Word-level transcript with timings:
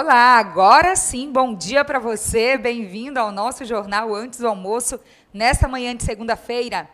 Olá, 0.00 0.38
agora 0.38 0.94
sim, 0.94 1.32
bom 1.32 1.52
dia 1.52 1.84
para 1.84 1.98
você. 1.98 2.56
Bem-vindo 2.56 3.18
ao 3.18 3.32
nosso 3.32 3.64
jornal 3.64 4.14
Antes 4.14 4.38
do 4.38 4.46
Almoço, 4.46 5.00
nesta 5.34 5.66
manhã 5.66 5.96
de 5.96 6.04
segunda-feira. 6.04 6.88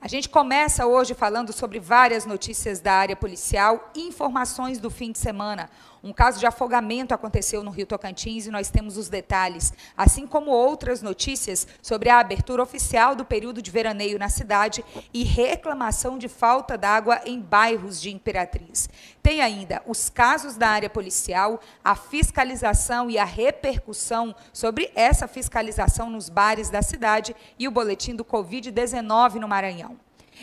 A 0.00 0.06
gente 0.06 0.28
começa 0.28 0.86
hoje 0.86 1.14
falando 1.14 1.52
sobre 1.52 1.80
várias 1.80 2.24
notícias 2.24 2.78
da 2.78 2.92
área 2.92 3.16
policial 3.16 3.90
e 3.92 4.02
informações 4.02 4.78
do 4.78 4.88
fim 4.88 5.10
de 5.10 5.18
semana. 5.18 5.68
Um 6.04 6.12
caso 6.12 6.38
de 6.38 6.44
afogamento 6.44 7.14
aconteceu 7.14 7.64
no 7.64 7.70
Rio 7.70 7.86
Tocantins 7.86 8.44
e 8.44 8.50
nós 8.50 8.68
temos 8.68 8.98
os 8.98 9.08
detalhes, 9.08 9.72
assim 9.96 10.26
como 10.26 10.50
outras 10.50 11.00
notícias 11.00 11.66
sobre 11.80 12.10
a 12.10 12.18
abertura 12.18 12.62
oficial 12.62 13.16
do 13.16 13.24
período 13.24 13.62
de 13.62 13.70
veraneio 13.70 14.18
na 14.18 14.28
cidade 14.28 14.84
e 15.14 15.24
reclamação 15.24 16.18
de 16.18 16.28
falta 16.28 16.76
d'água 16.76 17.22
em 17.24 17.40
bairros 17.40 18.02
de 18.02 18.10
Imperatriz. 18.10 18.86
Tem 19.22 19.40
ainda 19.40 19.82
os 19.86 20.10
casos 20.10 20.58
da 20.58 20.68
área 20.68 20.90
policial, 20.90 21.58
a 21.82 21.94
fiscalização 21.96 23.08
e 23.08 23.16
a 23.16 23.24
repercussão 23.24 24.36
sobre 24.52 24.92
essa 24.94 25.26
fiscalização 25.26 26.10
nos 26.10 26.28
bares 26.28 26.68
da 26.68 26.82
cidade 26.82 27.34
e 27.58 27.66
o 27.66 27.70
boletim 27.70 28.14
do 28.14 28.26
Covid-19 28.26 29.36
no 29.36 29.48
Maranhão. 29.48 29.96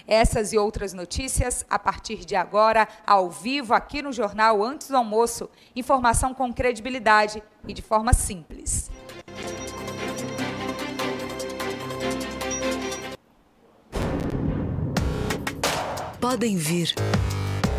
Essas 0.08 0.54
e 0.54 0.58
outras 0.58 0.94
notícias 0.94 1.66
a 1.70 1.78
partir 1.78 2.26
de 2.26 2.36
agora, 2.36 2.88
ao 3.06 3.30
vivo, 3.30 3.74
aqui 3.74 4.02
no 4.02 4.12
Jornal 4.12 4.64
Antes 4.64 4.88
do 4.88 4.98
Almoço. 4.98 5.50
Informação 5.76 6.34
com 6.34 6.54
credibilidade 6.54 7.42
e 7.68 7.74
de 7.74 7.82
forma 7.82 8.14
simples. 8.14 8.90
Podem 16.20 16.56
vir. 16.56 16.94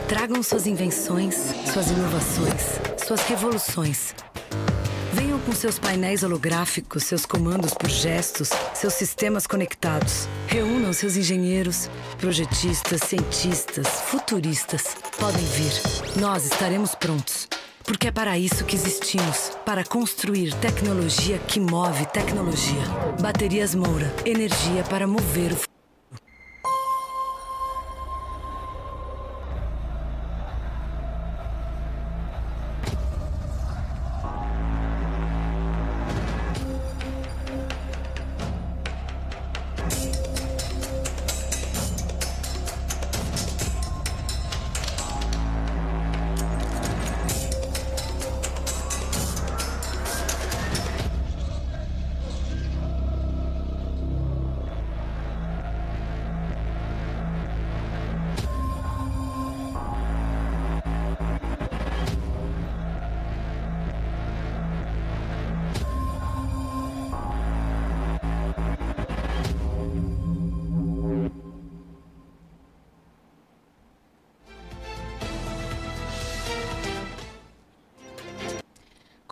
Tragam 0.08 0.42
suas 0.42 0.66
invenções, 0.66 1.34
suas 1.72 1.90
inovações, 1.90 2.80
suas 3.06 3.22
revoluções 3.22 4.14
com 5.44 5.52
seus 5.52 5.78
painéis 5.78 6.22
holográficos, 6.22 7.04
seus 7.04 7.26
comandos 7.26 7.74
por 7.74 7.88
gestos, 7.88 8.50
seus 8.74 8.94
sistemas 8.94 9.46
conectados. 9.46 10.28
Reúnam 10.46 10.92
seus 10.92 11.16
engenheiros, 11.16 11.90
projetistas, 12.18 13.00
cientistas, 13.02 13.86
futuristas. 14.06 14.96
Podem 15.18 15.44
vir. 15.44 15.72
Nós 16.20 16.44
estaremos 16.44 16.94
prontos. 16.94 17.48
Porque 17.84 18.08
é 18.08 18.12
para 18.12 18.38
isso 18.38 18.64
que 18.64 18.76
existimos 18.76 19.50
para 19.66 19.84
construir 19.84 20.54
tecnologia 20.54 21.38
que 21.38 21.58
move 21.58 22.06
tecnologia. 22.06 22.84
Baterias 23.20 23.74
Moura 23.74 24.12
energia 24.24 24.84
para 24.84 25.06
mover 25.06 25.52
o 25.52 25.71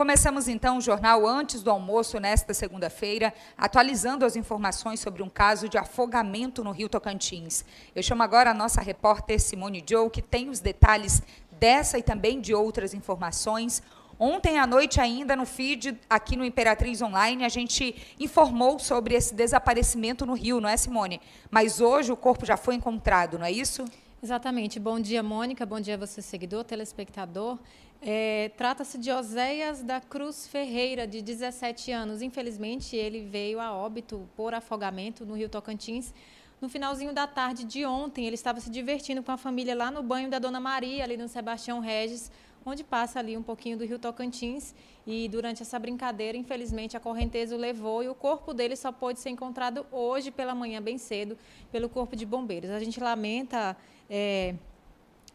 Começamos 0.01 0.49
então 0.49 0.79
o 0.79 0.81
jornal 0.81 1.27
antes 1.27 1.63
do 1.63 1.71
almoço 1.71 2.19
nesta 2.19 2.55
segunda-feira, 2.55 3.35
atualizando 3.55 4.25
as 4.25 4.35
informações 4.35 4.99
sobre 4.99 5.23
um 5.23 5.29
caso 5.29 5.69
de 5.69 5.77
afogamento 5.77 6.65
no 6.65 6.71
Rio 6.71 6.89
Tocantins. 6.89 7.67
Eu 7.95 8.03
chamo 8.03 8.23
agora 8.23 8.51
a 8.51 8.55
nossa 8.55 8.81
repórter 8.81 9.39
Simone 9.39 9.85
Joe, 9.87 10.09
que 10.09 10.23
tem 10.23 10.49
os 10.49 10.59
detalhes 10.59 11.23
dessa 11.53 11.99
e 11.99 12.03
também 12.03 12.41
de 12.41 12.55
outras 12.55 12.95
informações. 12.95 13.83
Ontem 14.19 14.59
à 14.59 14.67
noite 14.67 14.99
ainda 14.99 15.37
no 15.37 15.45
feed 15.45 16.01
aqui 16.09 16.35
no 16.35 16.47
Imperatriz 16.47 17.03
Online 17.03 17.45
a 17.45 17.51
gente 17.51 17.95
informou 18.19 18.79
sobre 18.79 19.15
esse 19.15 19.35
desaparecimento 19.35 20.25
no 20.25 20.33
Rio, 20.33 20.63
não 20.63 20.69
é 20.71 20.79
Simone? 20.79 21.21
Mas 21.51 21.79
hoje 21.79 22.11
o 22.11 22.17
corpo 22.17 22.47
já 22.47 22.57
foi 22.57 22.75
encontrado, 22.75 23.39
não 23.39 23.45
é 23.45 23.53
isso? 23.53 23.85
Exatamente. 24.23 24.79
Bom 24.79 25.01
dia, 25.01 25.23
Mônica. 25.23 25.65
Bom 25.65 25.81
dia, 25.81 25.97
você, 25.97 26.21
seguidor, 26.21 26.63
telespectador. 26.63 27.59
É, 28.03 28.51
Trata-se 28.55 28.99
de 28.99 29.11
Oséias 29.11 29.83
da 29.83 29.99
Cruz 29.99 30.47
Ferreira, 30.47 31.07
de 31.07 31.23
17 31.23 31.91
anos. 31.91 32.21
Infelizmente, 32.21 32.95
ele 32.95 33.23
veio 33.23 33.59
a 33.59 33.73
óbito 33.73 34.29
por 34.37 34.53
afogamento 34.53 35.25
no 35.25 35.35
Rio 35.35 35.49
Tocantins. 35.49 36.13
No 36.61 36.69
finalzinho 36.69 37.15
da 37.15 37.27
tarde 37.27 37.65
de 37.65 37.87
ontem, 37.87 38.27
ele 38.27 38.35
estava 38.35 38.61
se 38.61 38.69
divertindo 38.69 39.23
com 39.23 39.33
a 39.33 39.39
família 39.39 39.75
lá 39.75 39.91
no 39.91 40.03
banho 40.03 40.29
da 40.29 40.39
Dona 40.39 40.61
Maria, 40.61 41.03
ali 41.03 41.17
no 41.17 41.27
Sebastião 41.27 41.81
Regis, 41.81 42.31
onde 42.65 42.85
passa 42.85 43.19
ali 43.19 43.37
um 43.37 43.43
pouquinho 43.43 43.77
do 43.77 43.85
Rio 43.85 43.99
Tocantins. 43.99 44.75
E 45.07 45.29
durante 45.29 45.63
essa 45.63 45.79
brincadeira, 45.79 46.37
infelizmente, 46.37 46.97
a 46.97 47.01
correnteza 47.01 47.55
o 47.55 47.59
levou 47.59 48.03
e 48.03 48.09
o 48.09 48.15
corpo 48.15 48.53
dele 48.53 48.77
só 48.77 48.93
pôde 48.93 49.19
ser 49.19 49.31
encontrado 49.31 49.87
hoje 49.91 50.31
pela 50.31 50.55
manhã, 50.55 50.81
bem 50.81 50.99
cedo, 50.99 51.37
pelo 51.73 51.89
Corpo 51.89 52.15
de 52.15 52.27
Bombeiros. 52.27 52.71
A 52.71 52.79
gente 52.79 53.01
lamenta 53.01 53.77
é, 54.09 54.55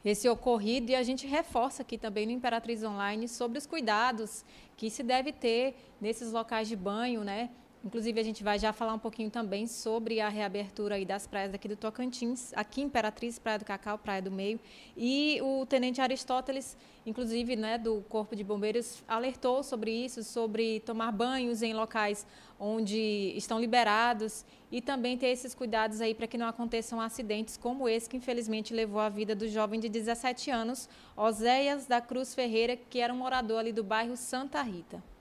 esse 0.04 0.30
ocorrido 0.30 0.92
e 0.92 0.96
a 0.96 1.04
gente 1.04 1.26
reforça 1.26 1.82
aqui 1.82 1.98
também 1.98 2.26
no 2.26 2.32
Imperatriz 2.32 2.84
Online 2.84 3.28
sobre 3.28 3.58
os 3.58 3.66
cuidados 3.66 4.46
que 4.78 4.90
se 4.90 5.02
deve 5.02 5.32
ter 5.32 5.76
nesses 6.00 6.32
locais 6.32 6.68
de 6.68 6.76
banho, 6.76 7.24
né? 7.24 7.50
Inclusive, 7.86 8.20
a 8.20 8.24
gente 8.24 8.44
vai 8.44 8.58
já 8.58 8.74
falar 8.74 8.96
um 8.96 9.00
pouquinho 9.00 9.30
também 9.30 9.68
sobre 9.68 10.20
a 10.20 10.28
reabertura 10.28 10.96
aí 10.96 11.06
das 11.06 11.28
praias 11.28 11.52
daqui 11.52 11.68
do 11.68 11.76
Tocantins, 11.76 12.52
aqui 12.56 12.82
Imperatriz, 12.82 13.38
Praia 13.38 13.60
do 13.60 13.66
Cacau, 13.66 13.96
Praia 14.00 14.24
do 14.24 14.32
Meio. 14.32 14.60
E 14.98 15.40
o 15.44 15.68
Tenente 15.68 16.02
Aristóteles, 16.02 16.76
inclusive, 17.06 17.56
né, 17.56 17.78
do 17.78 18.02
Corpo 18.10 18.36
de 18.36 18.44
Bombeiros, 18.44 19.04
alertou 19.08 19.62
sobre 19.62 19.92
isso, 19.92 20.24
sobre 20.24 20.80
tomar 20.80 21.12
banhos 21.12 21.62
em 21.62 21.76
locais 21.76 22.26
onde 22.60 23.34
estão 23.38 23.60
liberados 23.60 24.44
e 24.72 24.82
também 24.82 25.16
ter 25.16 25.28
esses 25.28 25.54
cuidados 25.54 26.02
aí 26.02 26.16
para 26.16 26.26
que 26.26 26.40
não 26.40 26.48
aconteçam 26.48 27.00
acidentes 27.00 27.56
como 27.56 27.88
esse 27.88 28.10
que 28.10 28.18
infelizmente 28.18 28.74
levou 28.74 29.00
a 29.00 29.10
vida 29.10 29.36
do 29.36 29.48
jovem 29.48 29.80
de 29.80 29.90
17 29.90 30.50
anos, 30.50 30.90
Oséias 31.16 31.86
da 31.86 32.02
Cruz 32.02 32.34
Ferreira, 32.34 32.76
que 32.76 33.00
era 33.00 33.14
um 33.14 33.18
morador 33.18 33.60
ali 33.60 33.72
do 33.72 33.84
bairro 33.84 34.18
Santa 34.18 34.60
Rita. 34.64 35.15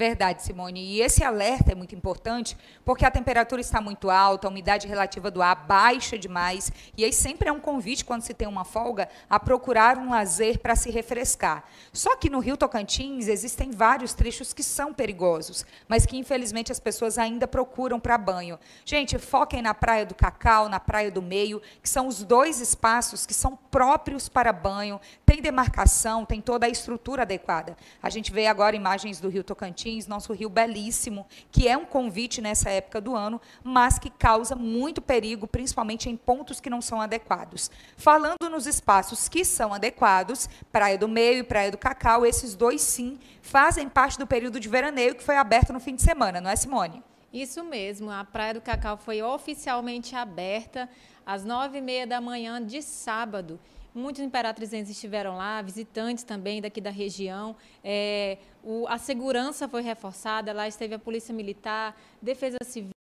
Verdade, 0.00 0.42
Simone. 0.42 0.80
E 0.80 1.02
esse 1.02 1.22
alerta 1.22 1.72
é 1.72 1.74
muito 1.74 1.94
importante 1.94 2.56
porque 2.86 3.04
a 3.04 3.10
temperatura 3.10 3.60
está 3.60 3.82
muito 3.82 4.08
alta, 4.08 4.46
a 4.46 4.50
umidade 4.50 4.88
relativa 4.88 5.30
do 5.30 5.42
ar 5.42 5.54
baixa 5.54 6.18
demais. 6.18 6.72
E 6.96 7.04
aí 7.04 7.12
sempre 7.12 7.50
é 7.50 7.52
um 7.52 7.60
convite, 7.60 8.02
quando 8.02 8.22
se 8.22 8.32
tem 8.32 8.48
uma 8.48 8.64
folga, 8.64 9.10
a 9.28 9.38
procurar 9.38 9.98
um 9.98 10.08
lazer 10.08 10.58
para 10.58 10.74
se 10.74 10.90
refrescar. 10.90 11.64
Só 11.92 12.16
que 12.16 12.30
no 12.30 12.38
Rio 12.38 12.56
Tocantins 12.56 13.28
existem 13.28 13.72
vários 13.72 14.14
trechos 14.14 14.54
que 14.54 14.62
são 14.62 14.94
perigosos, 14.94 15.66
mas 15.86 16.06
que 16.06 16.16
infelizmente 16.16 16.72
as 16.72 16.80
pessoas 16.80 17.18
ainda 17.18 17.46
procuram 17.46 18.00
para 18.00 18.16
banho. 18.16 18.58
Gente, 18.86 19.18
foquem 19.18 19.60
na 19.60 19.74
Praia 19.74 20.06
do 20.06 20.14
Cacau, 20.14 20.66
na 20.66 20.80
Praia 20.80 21.10
do 21.10 21.20
Meio, 21.20 21.60
que 21.82 21.88
são 21.90 22.06
os 22.06 22.24
dois 22.24 22.58
espaços 22.58 23.26
que 23.26 23.34
são 23.34 23.54
próprios 23.70 24.30
para 24.30 24.50
banho, 24.50 24.98
tem 25.26 25.42
demarcação, 25.42 26.24
tem 26.24 26.40
toda 26.40 26.64
a 26.64 26.70
estrutura 26.70 27.20
adequada. 27.20 27.76
A 28.02 28.08
gente 28.08 28.32
vê 28.32 28.46
agora 28.46 28.74
imagens 28.74 29.20
do 29.20 29.28
Rio 29.28 29.44
Tocantins 29.44 29.89
Tocantins, 29.90 30.06
nosso 30.06 30.32
rio 30.32 30.48
belíssimo, 30.48 31.26
que 31.50 31.66
é 31.66 31.76
um 31.76 31.84
convite 31.84 32.40
nessa 32.40 32.70
época 32.70 33.00
do 33.00 33.16
ano, 33.16 33.40
mas 33.62 33.98
que 33.98 34.08
causa 34.08 34.54
muito 34.54 35.02
perigo, 35.02 35.46
principalmente 35.46 36.08
em 36.08 36.16
pontos 36.16 36.60
que 36.60 36.70
não 36.70 36.80
são 36.80 37.00
adequados. 37.00 37.70
Falando 37.96 38.48
nos 38.50 38.66
espaços 38.66 39.28
que 39.28 39.44
são 39.44 39.74
adequados, 39.74 40.48
Praia 40.70 40.96
do 40.96 41.08
Meio 41.08 41.40
e 41.40 41.42
Praia 41.42 41.70
do 41.70 41.78
Cacau, 41.78 42.24
esses 42.24 42.54
dois 42.54 42.80
sim 42.80 43.18
fazem 43.42 43.88
parte 43.88 44.18
do 44.18 44.26
período 44.26 44.60
de 44.60 44.68
veraneio 44.68 45.14
que 45.14 45.22
foi 45.22 45.36
aberto 45.36 45.72
no 45.72 45.80
fim 45.80 45.94
de 45.94 46.02
semana, 46.02 46.40
não 46.40 46.50
é, 46.50 46.56
Simone? 46.56 47.02
Isso 47.32 47.62
mesmo, 47.64 48.10
a 48.10 48.24
Praia 48.24 48.54
do 48.54 48.60
Cacau 48.60 48.96
foi 48.96 49.22
oficialmente 49.22 50.14
aberta 50.14 50.88
às 51.24 51.44
nove 51.44 51.78
e 51.78 51.80
meia 51.80 52.06
da 52.06 52.20
manhã 52.20 52.64
de 52.64 52.82
sábado. 52.82 53.58
Muitos 53.94 54.22
imperatrizenses 54.22 54.94
estiveram 54.94 55.36
lá, 55.36 55.60
visitantes 55.62 56.22
também 56.22 56.60
daqui 56.60 56.80
da 56.80 56.90
região. 56.90 57.56
É, 57.82 58.38
o, 58.62 58.86
a 58.88 58.98
segurança 58.98 59.68
foi 59.68 59.82
reforçada, 59.82 60.52
lá 60.52 60.68
esteve 60.68 60.94
a 60.94 60.98
Polícia 60.98 61.34
Militar, 61.34 61.96
Defesa 62.22 62.58
Civil. 62.64 62.99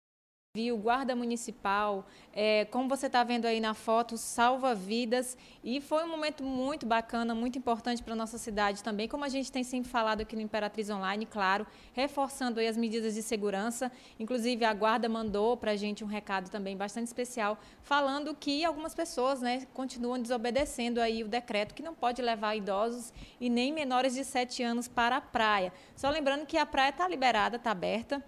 Civil, 0.55 0.77
guarda 0.77 1.15
municipal, 1.15 2.05
é, 2.31 2.65
como 2.65 2.88
você 2.88 3.07
está 3.07 3.23
vendo 3.23 3.47
aí 3.47 3.59
na 3.59 3.73
foto, 3.73 4.19
salva 4.19 4.75
vidas. 4.75 5.35
E 5.63 5.81
foi 5.81 6.03
um 6.03 6.07
momento 6.07 6.44
muito 6.44 6.85
bacana, 6.85 7.33
muito 7.33 7.57
importante 7.57 8.03
para 8.03 8.13
a 8.13 8.15
nossa 8.15 8.38
cidade 8.38 8.83
também, 8.83 9.07
como 9.07 9.25
a 9.25 9.29
gente 9.29 9.51
tem 9.51 9.63
sempre 9.63 9.89
falado 9.89 10.21
aqui 10.21 10.35
no 10.35 10.44
Imperatriz 10.44 10.91
Online, 10.91 11.25
claro, 11.25 11.65
reforçando 11.91 12.59
aí 12.59 12.67
as 12.67 12.77
medidas 12.77 13.15
de 13.15 13.23
segurança. 13.23 13.91
Inclusive, 14.19 14.63
a 14.63 14.75
guarda 14.75 15.09
mandou 15.09 15.57
para 15.57 15.71
a 15.71 15.75
gente 15.75 16.03
um 16.03 16.07
recado 16.07 16.51
também 16.51 16.77
bastante 16.77 17.07
especial, 17.07 17.57
falando 17.81 18.35
que 18.35 18.63
algumas 18.63 18.94
pessoas 18.94 19.41
né, 19.41 19.65
continuam 19.73 20.21
desobedecendo 20.21 21.01
aí 21.01 21.23
o 21.23 21.27
decreto 21.27 21.73
que 21.73 21.81
não 21.81 21.95
pode 21.95 22.21
levar 22.21 22.56
idosos 22.56 23.11
e 23.41 23.49
nem 23.49 23.73
menores 23.73 24.13
de 24.13 24.23
7 24.23 24.61
anos 24.61 24.88
para 24.88 25.17
a 25.17 25.21
praia. 25.21 25.73
Só 25.95 26.11
lembrando 26.11 26.45
que 26.45 26.59
a 26.59 26.65
praia 26.67 26.91
está 26.91 27.07
liberada, 27.07 27.56
está 27.56 27.71
aberta 27.71 28.23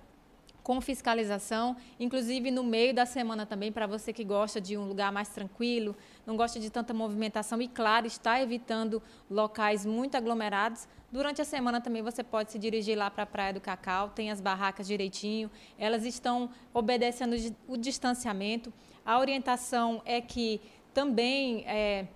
com 0.65 0.81
fiscalização, 0.81 1.77
inclusive 1.99 2.49
no 2.49 2.63
meio 2.63 2.91
da 2.91 3.05
semana 3.05 3.45
também, 3.45 3.71
para 3.71 3.85
você 3.85 4.11
que 4.11 4.23
gosta 4.23 4.59
de 4.59 4.75
um 4.75 4.87
lugar 4.87 5.11
mais 5.11 5.29
tranquilo, 5.29 5.95
não 6.25 6.35
gosta 6.35 6.59
de 6.59 6.71
tanta 6.71 6.91
movimentação 6.91 7.61
e, 7.61 7.67
claro, 7.67 8.07
está 8.07 8.41
evitando 8.41 8.99
locais 9.29 9.85
muito 9.85 10.17
aglomerados. 10.17 10.87
Durante 11.11 11.39
a 11.39 11.45
semana 11.45 11.79
também 11.79 12.01
você 12.01 12.23
pode 12.23 12.51
se 12.51 12.57
dirigir 12.57 12.97
lá 12.97 13.11
para 13.11 13.21
a 13.21 13.27
Praia 13.27 13.53
do 13.53 13.61
Cacau, 13.61 14.09
tem 14.09 14.31
as 14.31 14.41
barracas 14.41 14.87
direitinho, 14.87 15.51
elas 15.77 16.03
estão 16.03 16.49
obedecendo 16.73 17.35
o 17.67 17.77
distanciamento. 17.77 18.73
A 19.05 19.19
orientação 19.19 20.01
é 20.03 20.19
que 20.19 20.59
também 20.95 21.63
é, 21.67 22.07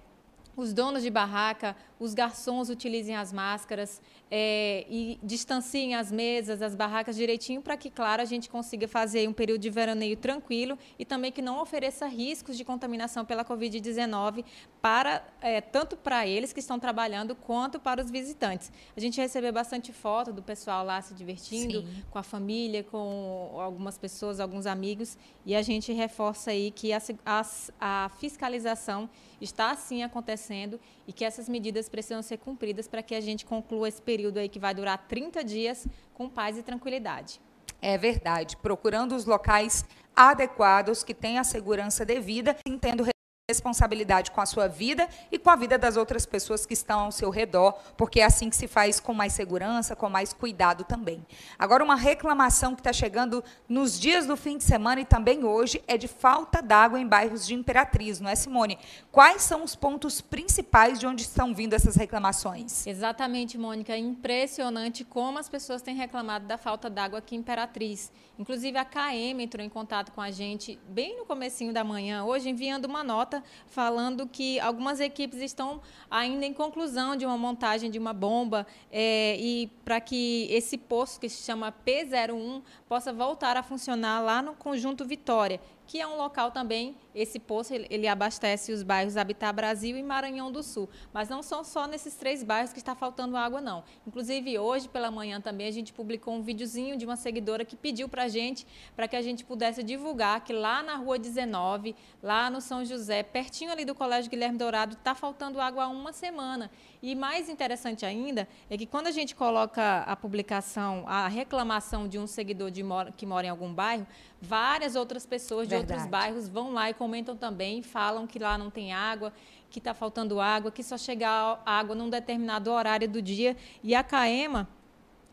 os 0.57 0.73
donos 0.73 1.03
de 1.03 1.11
barraca, 1.11 1.75
os 1.99 2.13
garçons 2.13 2.69
utilizem 2.69 3.15
as 3.15 3.33
máscaras 3.33 4.01
é, 4.31 4.85
e 4.89 5.19
distanciem 5.21 5.95
as 5.95 6.11
mesas, 6.11 6.61
as 6.61 6.75
barracas 6.75 7.15
direitinho 7.15 7.61
para 7.61 7.75
que, 7.75 7.89
claro, 7.89 8.21
a 8.21 8.25
gente 8.25 8.49
consiga 8.49 8.87
fazer 8.87 9.27
um 9.27 9.33
período 9.33 9.61
de 9.61 9.69
veraneio 9.69 10.15
tranquilo 10.15 10.77
e 10.97 11.03
também 11.03 11.31
que 11.31 11.41
não 11.41 11.61
ofereça 11.61 12.05
riscos 12.07 12.55
de 12.55 12.63
contaminação 12.63 13.25
pela 13.25 13.43
Covid-19 13.43 14.45
para 14.81 15.23
é, 15.41 15.59
tanto 15.59 15.97
para 15.97 16.25
eles 16.25 16.53
que 16.53 16.59
estão 16.59 16.79
trabalhando 16.79 17.35
quanto 17.35 17.79
para 17.79 18.01
os 18.01 18.09
visitantes. 18.09 18.71
A 18.95 18.99
gente 18.99 19.19
recebeu 19.19 19.51
bastante 19.51 19.91
foto 19.91 20.31
do 20.31 20.41
pessoal 20.41 20.85
lá 20.85 21.01
se 21.01 21.13
divertindo 21.13 21.81
Sim. 21.81 22.03
com 22.09 22.17
a 22.19 22.23
família, 22.23 22.83
com 22.83 23.57
algumas 23.59 23.97
pessoas, 23.97 24.39
alguns 24.39 24.65
amigos 24.65 25.17
e 25.45 25.55
a 25.55 25.61
gente 25.61 25.91
reforça 25.91 26.51
aí 26.51 26.71
que 26.71 26.93
a, 26.93 27.01
a, 27.25 27.45
a 27.79 28.09
fiscalização 28.19 29.09
está 29.41 29.71
assim 29.71 30.03
acontecendo 30.03 30.79
e 31.07 31.13
que 31.13 31.25
essas 31.25 31.49
medidas 31.49 31.88
precisam 31.89 32.21
ser 32.21 32.37
cumpridas 32.37 32.87
para 32.87 33.03
que 33.03 33.15
a 33.15 33.21
gente 33.21 33.45
conclua 33.45 33.87
esse 33.87 34.01
período 34.01 34.37
aí 34.37 34.47
que 34.47 34.59
vai 34.59 34.73
durar 34.73 35.07
30 35.07 35.43
dias 35.43 35.87
com 36.13 36.29
paz 36.29 36.57
e 36.57 36.63
tranquilidade. 36.63 37.41
É 37.81 37.97
verdade, 37.97 38.57
procurando 38.57 39.15
os 39.15 39.25
locais 39.25 39.85
adequados 40.15 41.03
que 41.03 41.13
tenham 41.13 41.41
a 41.41 41.45
segurança 41.45 42.05
devida, 42.05 42.55
tendo 42.81 43.03
responsabilidade 43.49 44.29
com 44.29 44.39
a 44.39 44.45
sua 44.45 44.67
vida 44.67 45.09
e 45.31 45.39
com 45.39 45.49
a 45.49 45.55
vida 45.55 45.75
das 45.75 45.97
outras 45.97 46.23
pessoas 46.23 46.67
que 46.67 46.73
estão 46.73 46.99
ao 46.99 47.11
seu 47.11 47.31
redor, 47.31 47.73
porque 47.97 48.21
é 48.21 48.25
assim 48.25 48.47
que 48.47 48.55
se 48.55 48.67
faz 48.67 48.99
com 48.99 49.11
mais 49.11 49.33
segurança, 49.33 49.95
com 49.95 50.07
mais 50.07 50.31
cuidado 50.31 50.83
também. 50.83 51.25
Agora, 51.57 51.83
uma 51.83 51.95
reclamação 51.95 52.75
que 52.75 52.81
está 52.81 52.93
chegando 52.93 53.43
nos 53.67 53.99
dias 53.99 54.27
do 54.27 54.37
fim 54.37 54.55
de 54.55 54.63
semana 54.63 55.01
e 55.01 55.05
também 55.05 55.43
hoje 55.43 55.81
é 55.87 55.97
de 55.97 56.07
falta 56.07 56.61
d'água 56.61 56.99
em 56.99 57.07
bairros 57.07 57.45
de 57.45 57.55
Imperatriz, 57.55 58.19
não 58.19 58.29
é, 58.29 58.35
Simone? 58.35 58.77
Quais 59.11 59.41
são 59.41 59.63
os 59.63 59.75
pontos 59.75 60.21
principais 60.21 60.99
de 60.99 61.07
onde 61.07 61.23
estão 61.23 61.53
vindo 61.55 61.73
essas 61.73 61.95
reclamações? 61.95 62.85
Exatamente, 62.85 63.57
Mônica. 63.57 63.93
É 63.93 63.97
impressionante 63.97 65.03
como 65.03 65.39
as 65.39 65.49
pessoas 65.49 65.81
têm 65.81 65.95
reclamado 65.95 66.45
da 66.45 66.57
falta 66.57 66.87
d'água 66.87 67.17
aqui 67.17 67.35
em 67.35 67.39
Imperatriz. 67.39 68.11
Inclusive, 68.37 68.77
a 68.77 68.85
KM 68.85 69.41
entrou 69.41 69.65
em 69.65 69.69
contato 69.69 70.11
com 70.11 70.21
a 70.21 70.29
gente 70.29 70.79
bem 70.87 71.17
no 71.17 71.25
comecinho 71.25 71.73
da 71.73 71.83
manhã, 71.83 72.23
hoje, 72.23 72.47
enviando 72.49 72.85
uma 72.85 73.03
nota 73.03 73.38
falando 73.67 74.27
que 74.27 74.59
algumas 74.59 74.99
equipes 74.99 75.39
estão 75.39 75.81
ainda 76.09 76.45
em 76.45 76.53
conclusão 76.53 77.15
de 77.15 77.25
uma 77.25 77.37
montagem 77.37 77.89
de 77.89 77.99
uma 77.99 78.13
bomba 78.13 78.65
é, 78.91 79.37
e 79.39 79.67
para 79.83 79.99
que 79.99 80.47
esse 80.49 80.77
poço 80.77 81.19
que 81.19 81.29
se 81.29 81.43
chama 81.43 81.73
P01 81.85 82.61
possa 82.87 83.11
voltar 83.11 83.57
a 83.57 83.63
funcionar 83.63 84.19
lá 84.21 84.41
no 84.41 84.53
conjunto 84.53 85.05
Vitória, 85.05 85.59
que 85.89 85.99
é 85.99 86.05
um 86.05 86.17
local 86.17 86.51
também, 86.51 86.95
esse 87.15 87.39
poço 87.39 87.73
ele 87.73 88.07
abastece 88.07 88.71
os 88.71 88.83
bairros 88.83 89.17
Habitat 89.17 89.51
Brasil 89.51 89.97
e 89.97 90.03
Maranhão 90.03 90.51
do 90.51 90.61
Sul. 90.61 90.87
Mas 91.11 91.27
não 91.29 91.41
são 91.41 91.63
só 91.63 91.87
nesses 91.87 92.13
três 92.13 92.43
bairros 92.43 92.71
que 92.71 92.77
está 92.77 92.93
faltando 92.93 93.35
água, 93.35 93.59
não. 93.59 93.83
Inclusive, 94.05 94.59
hoje 94.59 94.87
pela 94.87 95.09
manhã 95.09 95.41
também 95.41 95.65
a 95.65 95.71
gente 95.71 95.91
publicou 95.91 96.35
um 96.35 96.43
videozinho 96.43 96.95
de 96.95 97.05
uma 97.05 97.15
seguidora 97.15 97.65
que 97.65 97.75
pediu 97.75 98.07
para 98.07 98.25
a 98.25 98.27
gente, 98.27 98.67
para 98.95 99.07
que 99.07 99.15
a 99.15 99.21
gente 99.23 99.43
pudesse 99.43 99.81
divulgar 99.81 100.43
que 100.43 100.53
lá 100.53 100.83
na 100.83 100.95
Rua 100.95 101.17
19, 101.17 101.95
lá 102.21 102.51
no 102.51 102.61
São 102.61 102.85
José, 102.85 103.23
pertinho 103.23 103.71
ali 103.71 103.83
do 103.83 103.95
Colégio 103.95 104.29
Guilherme 104.29 104.59
Dourado, 104.59 104.93
está 104.93 105.15
faltando 105.15 105.59
água 105.59 105.85
há 105.85 105.87
uma 105.87 106.13
semana. 106.13 106.69
E 107.01 107.15
mais 107.15 107.47
interessante 107.47 108.05
ainda 108.05 108.47
é 108.69 108.77
que 108.77 108.85
quando 108.85 109.07
a 109.07 109.11
gente 109.11 109.33
coloca 109.33 109.99
a 109.99 110.15
publicação, 110.15 111.05
a 111.07 111.27
reclamação 111.27 112.07
de 112.07 112.19
um 112.19 112.27
seguidor 112.27 112.69
de 112.69 112.83
mora, 112.83 113.11
que 113.11 113.25
mora 113.25 113.47
em 113.47 113.49
algum 113.49 113.73
bairro, 113.73 114.05
várias 114.41 114.95
outras 114.95 115.25
pessoas 115.25 115.67
de 115.67 115.75
Verdade. 115.75 115.93
outros 115.93 116.11
bairros 116.11 116.49
vão 116.49 116.73
lá 116.73 116.89
e 116.89 116.93
comentam 116.93 117.37
também, 117.37 117.81
falam 117.81 118.27
que 118.27 118.37
lá 118.37 118.57
não 118.57 118.69
tem 118.69 118.91
água, 118.91 119.31
que 119.69 119.79
está 119.79 119.93
faltando 119.93 120.41
água, 120.41 120.71
que 120.71 120.83
só 120.83 120.97
chega 120.97 121.59
água 121.65 121.95
num 121.95 122.09
determinado 122.09 122.69
horário 122.69 123.07
do 123.07 123.21
dia. 123.21 123.55
E 123.81 123.95
a 123.95 124.03
CAEMA 124.03 124.67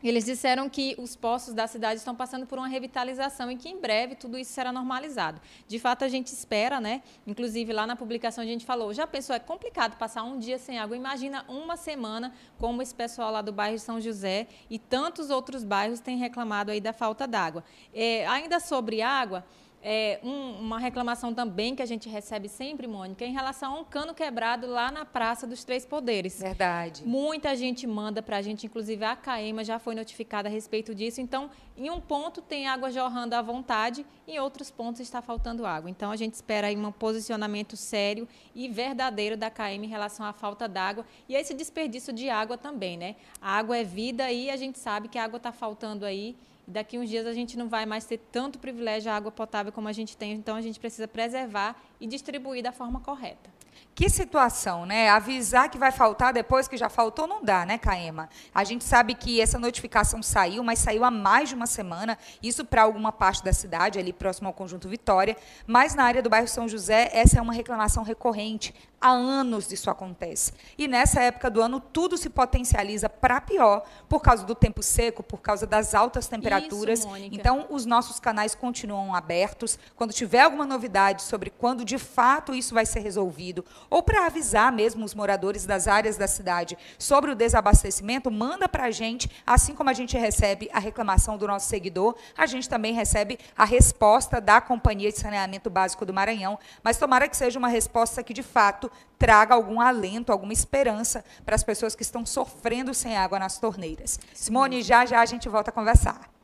eles 0.03 0.25
disseram 0.25 0.69
que 0.69 0.95
os 0.97 1.15
poços 1.15 1.53
da 1.53 1.65
cidade 1.65 1.99
estão 1.99 2.15
passando 2.15 2.45
por 2.45 2.57
uma 2.57 2.67
revitalização 2.67 3.49
e 3.51 3.55
que 3.55 3.67
em 3.67 3.79
breve 3.79 4.15
tudo 4.15 4.37
isso 4.37 4.51
será 4.51 4.71
normalizado. 4.71 5.41
De 5.67 5.79
fato, 5.79 6.05
a 6.05 6.07
gente 6.07 6.27
espera, 6.27 6.79
né? 6.79 7.01
Inclusive, 7.25 7.73
lá 7.73 7.87
na 7.87 7.95
publicação 7.95 8.43
a 8.43 8.47
gente 8.47 8.65
falou, 8.65 8.93
já 8.93 9.07
pensou, 9.07 9.35
é 9.35 9.39
complicado 9.39 9.97
passar 9.97 10.23
um 10.23 10.37
dia 10.37 10.59
sem 10.59 10.77
água. 10.77 10.95
Imagina 10.95 11.43
uma 11.47 11.75
semana, 11.75 12.33
como 12.59 12.81
esse 12.81 12.93
pessoal 12.93 13.31
lá 13.31 13.41
do 13.41 13.51
bairro 13.51 13.79
São 13.79 13.99
José 13.99 14.47
e 14.69 14.77
tantos 14.77 15.29
outros 15.29 15.63
bairros 15.63 15.99
têm 15.99 16.17
reclamado 16.17 16.71
aí 16.71 16.79
da 16.79 16.93
falta 16.93 17.27
d'água. 17.27 17.63
É, 17.93 18.27
ainda 18.27 18.59
sobre 18.59 19.01
água, 19.01 19.43
é, 19.83 20.19
um, 20.23 20.59
uma 20.59 20.79
reclamação 20.79 21.33
também 21.33 21.75
que 21.75 21.81
a 21.81 21.85
gente 21.85 22.09
recebe 22.09 22.49
sempre, 22.49 22.87
Mônica, 22.87 23.23
em 23.23 23.31
relação 23.31 23.75
a 23.75 23.79
um 23.79 23.83
cano 23.83 24.13
quebrado 24.13 24.67
lá 24.67 24.91
na 24.91 25.05
Praça 25.05 25.45
dos 25.45 25.63
Três 25.63 25.85
Poderes. 25.85 26.39
Verdade. 26.39 27.03
Muita 27.05 27.55
gente 27.55 27.85
manda 27.85 28.21
para 28.21 28.37
a 28.37 28.41
gente, 28.41 28.65
inclusive 28.65 29.03
a 29.05 29.15
CAEMA 29.15 29.63
já 29.63 29.79
foi 29.79 29.95
notificada 29.95 30.49
a 30.49 30.51
respeito 30.51 30.93
disso. 30.95 31.21
Então, 31.21 31.49
em 31.77 31.89
um 31.89 32.01
ponto 32.01 32.41
tem 32.41 32.67
água 32.67 32.91
jorrando 32.91 33.35
à 33.35 33.41
vontade, 33.41 34.05
em 34.27 34.39
outros 34.39 34.71
pontos 34.71 34.99
está 34.99 35.21
faltando 35.21 35.65
água. 35.65 35.89
Então, 35.89 36.11
a 36.11 36.15
gente 36.15 36.33
espera 36.33 36.67
aí 36.67 36.75
um 36.75 36.91
posicionamento 36.91 37.77
sério 37.77 38.27
e 38.55 38.67
verdadeiro 38.67 39.37
da 39.37 39.49
CAEMA 39.49 39.85
em 39.85 39.89
relação 39.89 40.25
à 40.25 40.33
falta 40.33 40.67
d'água 40.67 41.05
e 41.29 41.35
a 41.35 41.39
esse 41.39 41.53
desperdício 41.53 42.11
de 42.11 42.29
água 42.29 42.57
também, 42.57 42.97
né? 42.97 43.15
A 43.39 43.57
água 43.57 43.77
é 43.77 43.83
vida 43.83 44.31
e 44.31 44.49
a 44.49 44.57
gente 44.57 44.79
sabe 44.79 45.07
que 45.07 45.17
a 45.17 45.23
água 45.23 45.37
está 45.37 45.51
faltando 45.51 46.05
aí 46.05 46.35
daqui 46.67 46.99
uns 46.99 47.09
dias 47.09 47.25
a 47.25 47.33
gente 47.33 47.57
não 47.57 47.69
vai 47.69 47.85
mais 47.85 48.05
ter 48.05 48.17
tanto 48.31 48.59
privilégio 48.59 49.09
à 49.09 49.15
água 49.15 49.31
potável 49.31 49.71
como 49.71 49.87
a 49.87 49.93
gente 49.93 50.17
tem, 50.17 50.33
então 50.33 50.55
a 50.55 50.61
gente 50.61 50.79
precisa 50.79 51.07
preservar 51.07 51.81
e 51.99 52.05
distribuir 52.05 52.61
da 52.61 52.73
forma 52.73 52.99
correta. 52.99 53.49
Que 53.97 54.11
situação, 54.11 54.85
né? 54.85 55.09
Avisar 55.09 55.71
que 55.71 55.77
vai 55.79 55.91
faltar 55.91 56.31
depois 56.31 56.67
que 56.67 56.77
já 56.77 56.87
faltou 56.87 57.25
não 57.25 57.43
dá, 57.43 57.65
né, 57.65 57.79
Caema? 57.79 58.29
A 58.53 58.63
gente 58.63 58.83
sabe 58.83 59.15
que 59.15 59.41
essa 59.41 59.57
notificação 59.57 60.21
saiu, 60.21 60.63
mas 60.63 60.77
saiu 60.77 61.03
há 61.03 61.09
mais 61.09 61.49
de 61.49 61.55
uma 61.55 61.65
semana, 61.65 62.15
isso 62.43 62.63
para 62.63 62.83
alguma 62.83 63.11
parte 63.11 63.43
da 63.43 63.51
cidade, 63.51 63.97
ali 63.97 64.13
próximo 64.13 64.47
ao 64.49 64.53
Conjunto 64.53 64.87
Vitória, 64.87 65.35
mas 65.65 65.95
na 65.95 66.03
área 66.03 66.21
do 66.21 66.29
bairro 66.29 66.47
São 66.47 66.67
José, 66.67 67.09
essa 67.11 67.39
é 67.39 67.41
uma 67.41 67.53
reclamação 67.53 68.03
recorrente. 68.03 68.71
Há 68.99 69.09
anos 69.09 69.71
isso 69.71 69.91
acontece. 69.91 70.51
E 70.75 70.87
nessa 70.87 71.21
época 71.21 71.51
do 71.51 71.61
ano, 71.61 71.79
tudo 71.79 72.17
se 72.17 72.31
potencializa 72.31 73.07
para 73.07 73.39
pior, 73.39 73.83
por 74.09 74.21
causa 74.21 74.43
do 74.43 74.55
tempo 74.55 74.81
seco, 74.81 75.21
por 75.21 75.39
causa 75.39 75.67
das 75.67 75.93
altas 75.93 76.27
temperaturas. 76.27 76.99
Isso, 76.99 77.15
então, 77.31 77.67
os 77.69 77.85
nossos 77.85 78.19
canais 78.19 78.55
continuam 78.55 79.13
abertos. 79.13 79.77
Quando 79.95 80.13
tiver 80.13 80.41
alguma 80.41 80.65
novidade 80.65 81.21
sobre 81.21 81.51
quando 81.51 81.85
de 81.85 81.99
fato 81.99 82.55
isso 82.55 82.73
vai 82.73 82.87
ser 82.87 83.01
resolvido, 83.01 83.63
ou 83.89 84.03
para 84.03 84.25
avisar 84.25 84.71
mesmo 84.71 85.05
os 85.05 85.13
moradores 85.13 85.65
das 85.65 85.87
áreas 85.87 86.17
da 86.17 86.27
cidade 86.27 86.77
sobre 86.97 87.31
o 87.31 87.35
desabastecimento, 87.35 88.29
manda 88.31 88.67
para 88.67 88.85
a 88.85 88.91
gente, 88.91 89.29
assim 89.45 89.73
como 89.73 89.89
a 89.89 89.93
gente 89.93 90.17
recebe 90.17 90.69
a 90.73 90.79
reclamação 90.79 91.37
do 91.37 91.47
nosso 91.47 91.67
seguidor, 91.67 92.15
a 92.37 92.45
gente 92.45 92.69
também 92.69 92.93
recebe 92.93 93.39
a 93.55 93.65
resposta 93.65 94.39
da 94.39 94.61
Companhia 94.61 95.11
de 95.11 95.19
Saneamento 95.19 95.69
Básico 95.69 96.05
do 96.05 96.13
Maranhão, 96.13 96.59
mas 96.83 96.97
tomara 96.97 97.27
que 97.27 97.37
seja 97.37 97.59
uma 97.59 97.67
resposta 97.67 98.23
que, 98.23 98.33
de 98.33 98.43
fato, 98.43 98.91
traga 99.17 99.53
algum 99.53 99.81
alento, 99.81 100.31
alguma 100.31 100.53
esperança 100.53 101.23
para 101.45 101.55
as 101.55 101.63
pessoas 101.63 101.95
que 101.95 102.03
estão 102.03 102.25
sofrendo 102.25 102.93
sem 102.93 103.17
água 103.17 103.39
nas 103.39 103.57
torneiras. 103.57 104.19
Simone, 104.33 104.81
já 104.81 105.05
já 105.05 105.21
a 105.21 105.25
gente 105.25 105.49
volta 105.49 105.69
a 105.69 105.73
conversar. 105.73 106.36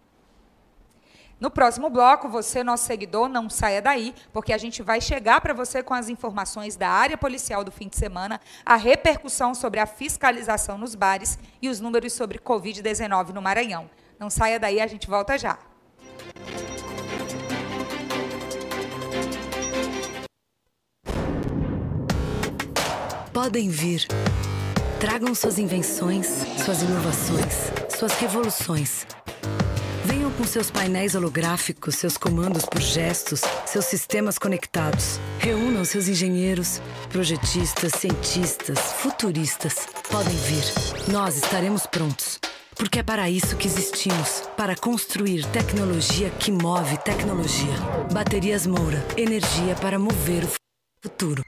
No 1.43 1.51
próximo 1.51 1.89
bloco, 1.89 2.29
você, 2.29 2.63
nosso 2.63 2.85
seguidor, 2.85 3.27
não 3.27 3.49
saia 3.49 3.81
daí, 3.81 4.15
porque 4.31 4.53
a 4.53 4.57
gente 4.57 4.81
vai 4.81 5.01
chegar 5.01 5.41
para 5.41 5.53
você 5.53 5.83
com 5.83 5.93
as 5.93 6.07
informações 6.07 6.77
da 6.77 6.87
área 6.87 7.17
policial 7.17 7.65
do 7.65 7.69
fim 7.69 7.89
de 7.89 7.97
semana, 7.97 8.39
a 8.65 8.77
repercussão 8.77 9.53
sobre 9.53 9.81
a 9.81 9.85
fiscalização 9.85 10.77
nos 10.77 10.95
bares 10.95 11.37
e 11.61 11.67
os 11.67 11.81
números 11.81 12.13
sobre 12.13 12.39
Covid-19 12.39 13.33
no 13.33 13.41
Maranhão. 13.41 13.89
Não 14.17 14.29
saia 14.29 14.57
daí, 14.57 14.79
a 14.79 14.87
gente 14.87 15.05
volta 15.05 15.37
já. 15.37 15.59
Podem 23.33 23.67
vir. 23.67 24.07
Tragam 24.97 25.35
suas 25.35 25.59
invenções, 25.59 26.25
suas 26.63 26.81
inovações, 26.81 27.69
suas 27.89 28.13
revoluções 28.13 29.05
com 30.37 30.45
seus 30.45 30.71
painéis 30.71 31.13
holográficos, 31.13 31.95
seus 31.95 32.17
comandos 32.17 32.65
por 32.65 32.81
gestos, 32.81 33.41
seus 33.65 33.85
sistemas 33.85 34.39
conectados. 34.39 35.19
Reúnam 35.39 35.85
seus 35.85 36.07
engenheiros, 36.07 36.81
projetistas, 37.09 37.93
cientistas, 37.99 38.79
futuristas. 38.97 39.87
Podem 40.09 40.35
vir. 40.35 40.63
Nós 41.11 41.37
estaremos 41.37 41.85
prontos. 41.85 42.39
Porque 42.75 42.99
é 42.99 43.03
para 43.03 43.29
isso 43.29 43.55
que 43.55 43.67
existimos 43.67 44.43
para 44.57 44.75
construir 44.75 45.45
tecnologia 45.47 46.31
que 46.31 46.51
move 46.51 46.97
tecnologia. 46.97 47.75
Baterias 48.11 48.65
Moura 48.65 49.05
energia 49.15 49.75
para 49.75 49.99
mover 49.99 50.43
o 50.43 50.49
futuro. 51.03 51.43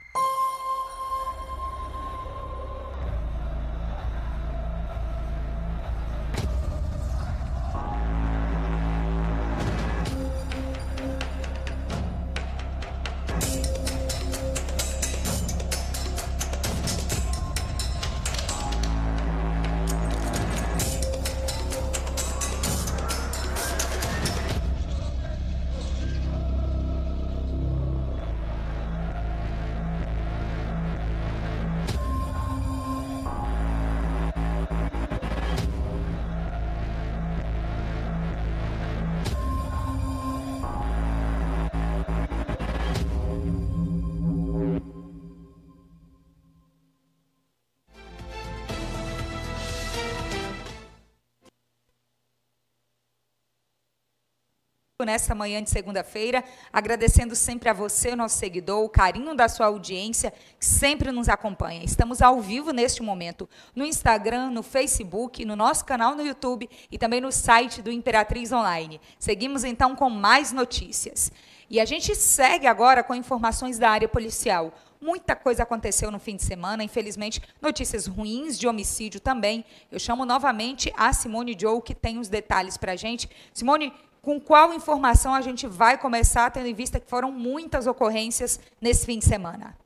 Nesta 55.06 55.34
manhã 55.34 55.62
de 55.62 55.70
segunda-feira, 55.70 56.44
agradecendo 56.70 57.34
sempre 57.34 57.70
a 57.70 57.72
você, 57.72 58.14
nosso 58.14 58.36
seguidor, 58.36 58.84
o 58.84 58.88
carinho 58.88 59.34
da 59.34 59.48
sua 59.48 59.66
audiência, 59.66 60.32
que 60.58 60.66
sempre 60.66 61.10
nos 61.10 61.28
acompanha. 61.30 61.82
Estamos 61.82 62.20
ao 62.20 62.42
vivo 62.42 62.72
neste 62.72 63.02
momento 63.02 63.48
no 63.74 63.86
Instagram, 63.86 64.50
no 64.50 64.62
Facebook, 64.62 65.44
no 65.44 65.56
nosso 65.56 65.84
canal 65.84 66.14
no 66.14 66.26
YouTube 66.26 66.68
e 66.90 66.98
também 66.98 67.20
no 67.20 67.32
site 67.32 67.80
do 67.80 67.90
Imperatriz 67.90 68.52
Online. 68.52 69.00
Seguimos 69.18 69.64
então 69.64 69.96
com 69.96 70.10
mais 70.10 70.52
notícias. 70.52 71.32
E 71.68 71.80
a 71.80 71.84
gente 71.84 72.14
segue 72.14 72.66
agora 72.66 73.02
com 73.02 73.14
informações 73.14 73.78
da 73.78 73.90
área 73.90 74.08
policial. 74.08 74.72
Muita 75.00 75.36
coisa 75.36 75.64
aconteceu 75.64 76.10
no 76.10 76.18
fim 76.18 76.36
de 76.36 76.42
semana, 76.44 76.82
infelizmente, 76.82 77.42
notícias 77.60 78.06
ruins 78.06 78.58
de 78.58 78.66
homicídio 78.68 79.20
também. 79.20 79.64
Eu 79.90 79.98
chamo 79.98 80.24
novamente 80.24 80.92
a 80.96 81.12
Simone 81.12 81.56
Joe, 81.58 81.82
que 81.82 81.94
tem 81.94 82.18
os 82.18 82.28
detalhes 82.28 82.76
para 82.76 82.92
a 82.92 82.96
gente. 82.96 83.28
Simone, 83.52 83.92
com 84.26 84.40
qual 84.40 84.74
informação 84.74 85.32
a 85.32 85.40
gente 85.40 85.68
vai 85.68 85.96
começar, 85.96 86.50
tendo 86.50 86.66
em 86.66 86.74
vista 86.74 86.98
que 86.98 87.08
foram 87.08 87.30
muitas 87.30 87.86
ocorrências 87.86 88.58
nesse 88.80 89.06
fim 89.06 89.20
de 89.20 89.24
semana? 89.24 89.78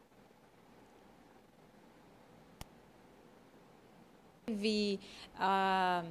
Teve 4.46 4.98
ah, 5.38 6.02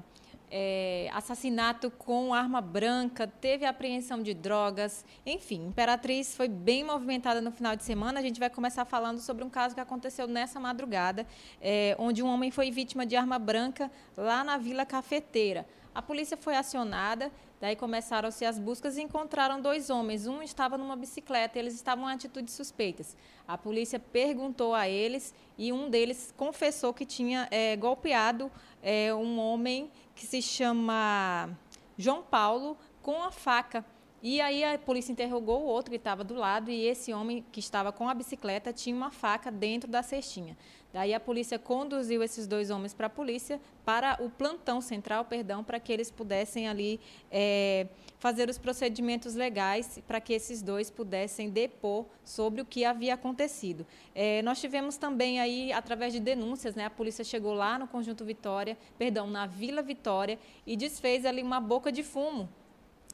é, 0.51 1.09
assassinato 1.11 1.89
com 1.89 2.31
arma 2.31 2.61
branca, 2.61 3.25
teve 3.25 3.65
apreensão 3.65 4.21
de 4.21 4.35
drogas, 4.35 5.03
enfim, 5.25 5.65
Imperatriz 5.65 6.35
foi 6.37 6.47
bem 6.47 6.83
movimentada 6.83 7.41
no 7.41 7.51
final 7.51 7.75
de 7.75 7.83
semana. 7.83 8.19
A 8.19 8.21
gente 8.21 8.39
vai 8.39 8.51
começar 8.51 8.85
falando 8.85 9.17
sobre 9.21 9.43
um 9.43 9.49
caso 9.49 9.73
que 9.73 9.81
aconteceu 9.81 10.27
nessa 10.27 10.59
madrugada, 10.59 11.25
é, 11.59 11.95
onde 11.97 12.21
um 12.21 12.27
homem 12.27 12.51
foi 12.51 12.69
vítima 12.69 13.07
de 13.07 13.15
arma 13.15 13.39
branca 13.39 13.89
lá 14.15 14.43
na 14.43 14.55
Vila 14.55 14.85
Cafeteira. 14.85 15.65
A 15.95 16.01
polícia 16.03 16.37
foi 16.37 16.55
acionada 16.55 17.31
Daí 17.59 17.75
começaram-se 17.75 18.45
as 18.45 18.57
buscas 18.57 18.97
e 18.97 19.01
encontraram 19.01 19.61
dois 19.61 19.89
homens. 19.89 20.25
Um 20.25 20.41
estava 20.41 20.77
numa 20.77 20.95
bicicleta 20.95 21.57
e 21.57 21.61
eles 21.61 21.73
estavam 21.73 22.09
em 22.09 22.13
atitudes 22.13 22.53
suspeitas. 22.53 23.17
A 23.45 23.57
polícia 23.57 23.99
perguntou 23.99 24.73
a 24.73 24.87
eles 24.87 25.33
e 25.57 25.73
um 25.73 25.89
deles 25.89 26.33
confessou 26.37 26.93
que 26.93 27.05
tinha 27.05 27.49
é, 27.51 27.75
golpeado 27.75 28.49
é, 28.81 29.13
um 29.13 29.39
homem 29.39 29.91
que 30.15 30.25
se 30.25 30.41
chama 30.41 31.49
João 31.97 32.23
Paulo 32.23 32.77
com 33.01 33.21
a 33.21 33.31
faca. 33.31 33.83
E 34.21 34.41
aí 34.41 34.65
a 34.65 34.77
polícia 34.77 35.13
interrogou 35.13 35.61
o 35.61 35.65
outro 35.65 35.91
que 35.91 35.97
estava 35.97 36.25
do 36.25 36.33
lado 36.33 36.69
e 36.69 36.85
esse 36.85 37.13
homem 37.13 37.43
que 37.53 37.61
estava 37.61 37.91
com 37.91 38.09
a 38.09 38.13
bicicleta 38.13 38.73
tinha 38.73 38.95
uma 38.95 39.11
faca 39.11 39.49
dentro 39.49 39.89
da 39.89 40.03
cestinha. 40.03 40.57
Daí 40.91 41.13
a 41.13 41.19
polícia 41.19 41.59
conduziu 41.59 42.21
esses 42.23 42.47
dois 42.47 42.71
homens 42.71 42.93
para 42.93 43.05
a 43.07 43.09
polícia, 43.09 43.61
para 43.85 44.17
o 44.21 44.29
plantão 44.29 44.81
central, 44.81 45.23
perdão, 45.23 45.63
para 45.63 45.79
que 45.79 45.93
eles 45.93 46.09
pudessem 46.09 46.67
ali 46.67 46.99
é, 47.31 47.87
fazer 48.17 48.49
os 48.49 48.57
procedimentos 48.57 49.35
legais, 49.35 50.01
para 50.07 50.19
que 50.19 50.33
esses 50.33 50.63
dois 50.63 50.89
pudessem 50.89 51.49
depor 51.49 52.05
sobre 52.25 52.59
o 52.61 52.65
que 52.65 52.83
havia 52.83 53.13
acontecido. 53.13 53.85
É, 54.15 54.41
nós 54.41 54.59
tivemos 54.59 54.97
também 54.97 55.39
aí, 55.39 55.71
através 55.71 56.11
de 56.11 56.19
denúncias, 56.19 56.73
né, 56.73 56.85
a 56.85 56.89
polícia 56.89 57.23
chegou 57.23 57.53
lá 57.53 57.77
no 57.77 57.87
Conjunto 57.87 58.25
Vitória, 58.25 58.75
perdão, 58.97 59.27
na 59.27 59.45
Vila 59.45 59.83
Vitória, 59.83 60.39
e 60.65 60.75
desfez 60.75 61.23
ali 61.23 61.43
uma 61.43 61.61
boca 61.61 61.91
de 61.91 62.01
fumo 62.01 62.49